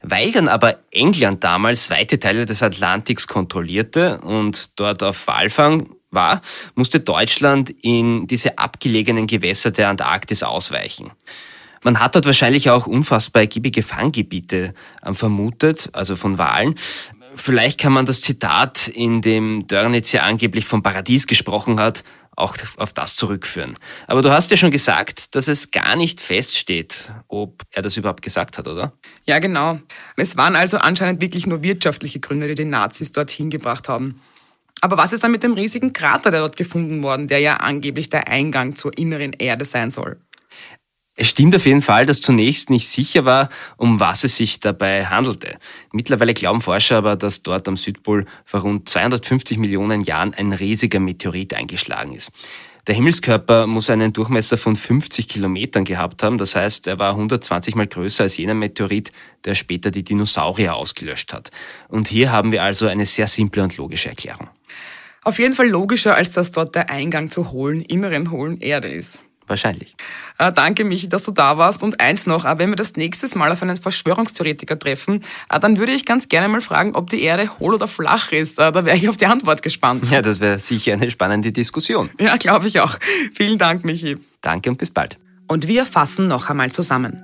Weil 0.00 0.32
dann 0.32 0.48
aber 0.48 0.78
England 0.90 1.44
damals 1.44 1.90
weite 1.90 2.18
Teile 2.18 2.46
des 2.46 2.62
Atlantiks 2.62 3.26
kontrollierte 3.26 4.18
und 4.20 4.70
dort 4.76 5.02
auf 5.02 5.26
Walfang 5.26 5.90
war, 6.10 6.40
musste 6.74 7.00
Deutschland 7.00 7.70
in 7.82 8.26
diese 8.26 8.58
abgelegenen 8.58 9.26
Gewässer 9.26 9.70
der 9.70 9.90
Antarktis 9.90 10.42
ausweichen. 10.42 11.12
Man 11.84 11.98
hat 11.98 12.14
dort 12.14 12.26
wahrscheinlich 12.26 12.70
auch 12.70 12.86
unfassbar 12.86 13.42
ergiebige 13.42 13.82
Fanggebiete 13.82 14.74
ähm, 15.04 15.14
vermutet, 15.14 15.90
also 15.92 16.16
von 16.16 16.38
Walen. 16.38 16.76
Vielleicht 17.34 17.80
kann 17.80 17.92
man 17.92 18.06
das 18.06 18.20
Zitat, 18.20 18.88
in 18.88 19.22
dem 19.22 19.66
Dörnitz 19.66 20.12
ja 20.12 20.22
angeblich 20.22 20.64
vom 20.64 20.82
Paradies 20.82 21.26
gesprochen 21.26 21.80
hat, 21.80 22.04
auch 22.36 22.56
auf 22.76 22.92
das 22.92 23.16
zurückführen. 23.16 23.74
Aber 24.06 24.22
du 24.22 24.30
hast 24.30 24.50
ja 24.50 24.56
schon 24.56 24.70
gesagt, 24.70 25.34
dass 25.34 25.48
es 25.48 25.70
gar 25.70 25.96
nicht 25.96 26.20
feststeht, 26.20 27.12
ob 27.28 27.62
er 27.70 27.82
das 27.82 27.96
überhaupt 27.96 28.22
gesagt 28.22 28.58
hat, 28.58 28.68
oder? 28.68 28.92
Ja, 29.26 29.38
genau. 29.38 29.80
Es 30.16 30.36
waren 30.36 30.56
also 30.56 30.78
anscheinend 30.78 31.20
wirklich 31.20 31.46
nur 31.46 31.62
wirtschaftliche 31.62 32.20
Gründe, 32.20 32.48
die 32.48 32.54
die 32.54 32.64
Nazis 32.64 33.12
dorthin 33.12 33.50
gebracht 33.50 33.88
haben. 33.88 34.20
Aber 34.80 34.96
was 34.96 35.12
ist 35.12 35.22
dann 35.22 35.30
mit 35.30 35.42
dem 35.42 35.52
riesigen 35.52 35.92
Krater, 35.92 36.30
der 36.30 36.40
dort 36.40 36.56
gefunden 36.56 37.02
worden, 37.02 37.28
der 37.28 37.38
ja 37.38 37.58
angeblich 37.58 38.08
der 38.08 38.28
Eingang 38.28 38.76
zur 38.76 38.96
inneren 38.96 39.32
Erde 39.32 39.64
sein 39.64 39.90
soll? 39.90 40.16
Es 41.14 41.28
stimmt 41.28 41.54
auf 41.54 41.66
jeden 41.66 41.82
Fall, 41.82 42.06
dass 42.06 42.20
zunächst 42.20 42.70
nicht 42.70 42.88
sicher 42.88 43.26
war, 43.26 43.50
um 43.76 44.00
was 44.00 44.24
es 44.24 44.36
sich 44.38 44.60
dabei 44.60 45.04
handelte. 45.06 45.58
Mittlerweile 45.92 46.32
glauben 46.32 46.62
Forscher 46.62 46.96
aber, 46.96 47.16
dass 47.16 47.42
dort 47.42 47.68
am 47.68 47.76
Südpol 47.76 48.24
vor 48.46 48.60
rund 48.60 48.88
250 48.88 49.58
Millionen 49.58 50.00
Jahren 50.00 50.32
ein 50.32 50.52
riesiger 50.52 51.00
Meteorit 51.00 51.52
eingeschlagen 51.52 52.14
ist. 52.14 52.30
Der 52.86 52.96
Himmelskörper 52.96 53.68
muss 53.68 53.90
einen 53.90 54.12
Durchmesser 54.12 54.56
von 54.56 54.74
50 54.74 55.28
Kilometern 55.28 55.84
gehabt 55.84 56.22
haben. 56.22 56.36
Das 56.38 56.56
heißt, 56.56 56.88
er 56.88 56.98
war 56.98 57.10
120 57.10 57.76
mal 57.76 57.86
größer 57.86 58.24
als 58.24 58.38
jener 58.38 58.54
Meteorit, 58.54 59.12
der 59.44 59.54
später 59.54 59.92
die 59.92 60.02
Dinosaurier 60.02 60.74
ausgelöscht 60.74 61.32
hat. 61.32 61.50
Und 61.88 62.08
hier 62.08 62.32
haben 62.32 62.50
wir 62.50 62.64
also 62.64 62.88
eine 62.88 63.06
sehr 63.06 63.28
simple 63.28 63.62
und 63.62 63.76
logische 63.76 64.08
Erklärung. 64.08 64.48
Auf 65.22 65.38
jeden 65.38 65.54
Fall 65.54 65.68
logischer, 65.68 66.16
als 66.16 66.32
dass 66.32 66.50
dort 66.50 66.74
der 66.74 66.90
Eingang 66.90 67.30
zur 67.30 67.52
hohlen, 67.52 67.82
inneren 67.82 68.32
hohlen 68.32 68.60
Erde 68.60 68.88
ist. 68.88 69.20
Wahrscheinlich. 69.52 69.94
Äh, 70.38 70.50
danke, 70.50 70.82
Michi, 70.82 71.10
dass 71.10 71.24
du 71.24 71.30
da 71.30 71.58
warst. 71.58 71.82
Und 71.82 72.00
eins 72.00 72.24
noch, 72.24 72.46
äh, 72.46 72.56
wenn 72.56 72.70
wir 72.70 72.76
das 72.76 72.96
nächste 72.96 73.36
Mal 73.36 73.52
auf 73.52 73.62
einen 73.62 73.76
Verschwörungstheoretiker 73.76 74.78
treffen, 74.78 75.20
äh, 75.50 75.60
dann 75.60 75.76
würde 75.76 75.92
ich 75.92 76.06
ganz 76.06 76.30
gerne 76.30 76.48
mal 76.48 76.62
fragen, 76.62 76.96
ob 76.96 77.10
die 77.10 77.20
Erde 77.20 77.50
hohl 77.58 77.74
oder 77.74 77.86
flach 77.86 78.32
ist. 78.32 78.58
Da 78.58 78.72
wäre 78.72 78.96
ich 78.96 79.10
auf 79.10 79.18
die 79.18 79.26
Antwort 79.26 79.60
gespannt. 79.60 80.10
Ja, 80.10 80.22
das 80.22 80.40
wäre 80.40 80.58
sicher 80.58 80.94
eine 80.94 81.10
spannende 81.10 81.52
Diskussion. 81.52 82.08
Ja, 82.18 82.38
glaube 82.38 82.66
ich 82.66 82.80
auch. 82.80 82.96
Vielen 83.34 83.58
Dank, 83.58 83.84
Michi. 83.84 84.16
Danke 84.40 84.70
und 84.70 84.78
bis 84.78 84.90
bald. 84.90 85.18
Und 85.48 85.68
wir 85.68 85.84
fassen 85.84 86.28
noch 86.28 86.48
einmal 86.48 86.72
zusammen. 86.72 87.22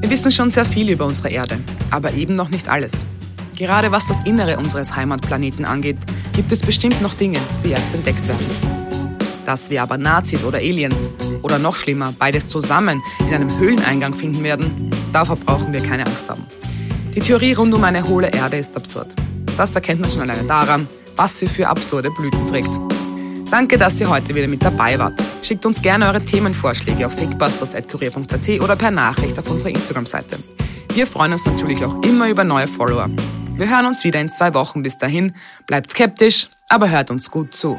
Wir 0.00 0.10
wissen 0.10 0.30
schon 0.30 0.50
sehr 0.50 0.66
viel 0.66 0.90
über 0.90 1.06
unsere 1.06 1.30
Erde, 1.30 1.58
aber 1.90 2.12
eben 2.12 2.34
noch 2.34 2.50
nicht 2.50 2.68
alles. 2.68 3.06
Gerade 3.56 3.92
was 3.92 4.08
das 4.08 4.20
Innere 4.26 4.58
unseres 4.58 4.94
Heimatplaneten 4.94 5.64
angeht, 5.64 5.96
gibt 6.34 6.52
es 6.52 6.60
bestimmt 6.60 7.00
noch 7.00 7.14
Dinge, 7.14 7.40
die 7.64 7.70
erst 7.70 7.94
entdeckt 7.94 8.28
werden. 8.28 8.75
Dass 9.46 9.70
wir 9.70 9.80
aber 9.80 9.96
Nazis 9.96 10.42
oder 10.42 10.58
Aliens 10.58 11.08
oder 11.42 11.60
noch 11.60 11.76
schlimmer, 11.76 12.12
beides 12.18 12.48
zusammen 12.48 13.00
in 13.20 13.32
einem 13.32 13.56
Höhleneingang 13.58 14.12
finden 14.12 14.42
werden, 14.42 14.90
davor 15.12 15.36
brauchen 15.36 15.72
wir 15.72 15.80
keine 15.80 16.04
Angst 16.04 16.28
haben. 16.28 16.44
Die 17.14 17.20
Theorie 17.20 17.52
rund 17.52 17.72
um 17.72 17.84
eine 17.84 18.06
hohle 18.08 18.28
Erde 18.28 18.56
ist 18.56 18.76
absurd. 18.76 19.14
Das 19.56 19.74
erkennt 19.74 20.00
man 20.00 20.10
schon 20.10 20.22
alleine 20.22 20.46
daran, 20.48 20.88
was 21.14 21.38
sie 21.38 21.46
für 21.46 21.68
absurde 21.68 22.10
Blüten 22.10 22.46
trägt. 22.48 22.70
Danke, 23.48 23.78
dass 23.78 24.00
ihr 24.00 24.10
heute 24.10 24.34
wieder 24.34 24.48
mit 24.48 24.64
dabei 24.64 24.98
wart. 24.98 25.14
Schickt 25.42 25.64
uns 25.64 25.80
gerne 25.80 26.08
eure 26.08 26.20
Themenvorschläge 26.20 27.06
auf 27.06 27.14
fakebusters.kurier.at 27.14 28.60
oder 28.60 28.74
per 28.74 28.90
Nachricht 28.90 29.38
auf 29.38 29.48
unserer 29.48 29.70
Instagram-Seite. 29.70 30.38
Wir 30.92 31.06
freuen 31.06 31.32
uns 31.32 31.46
natürlich 31.46 31.84
auch 31.84 32.02
immer 32.02 32.28
über 32.28 32.42
neue 32.42 32.66
Follower. 32.66 33.08
Wir 33.54 33.70
hören 33.70 33.86
uns 33.86 34.02
wieder 34.02 34.20
in 34.20 34.32
zwei 34.32 34.52
Wochen. 34.54 34.82
Bis 34.82 34.98
dahin, 34.98 35.34
bleibt 35.66 35.90
skeptisch, 35.90 36.48
aber 36.68 36.90
hört 36.90 37.12
uns 37.12 37.30
gut 37.30 37.54
zu. 37.54 37.78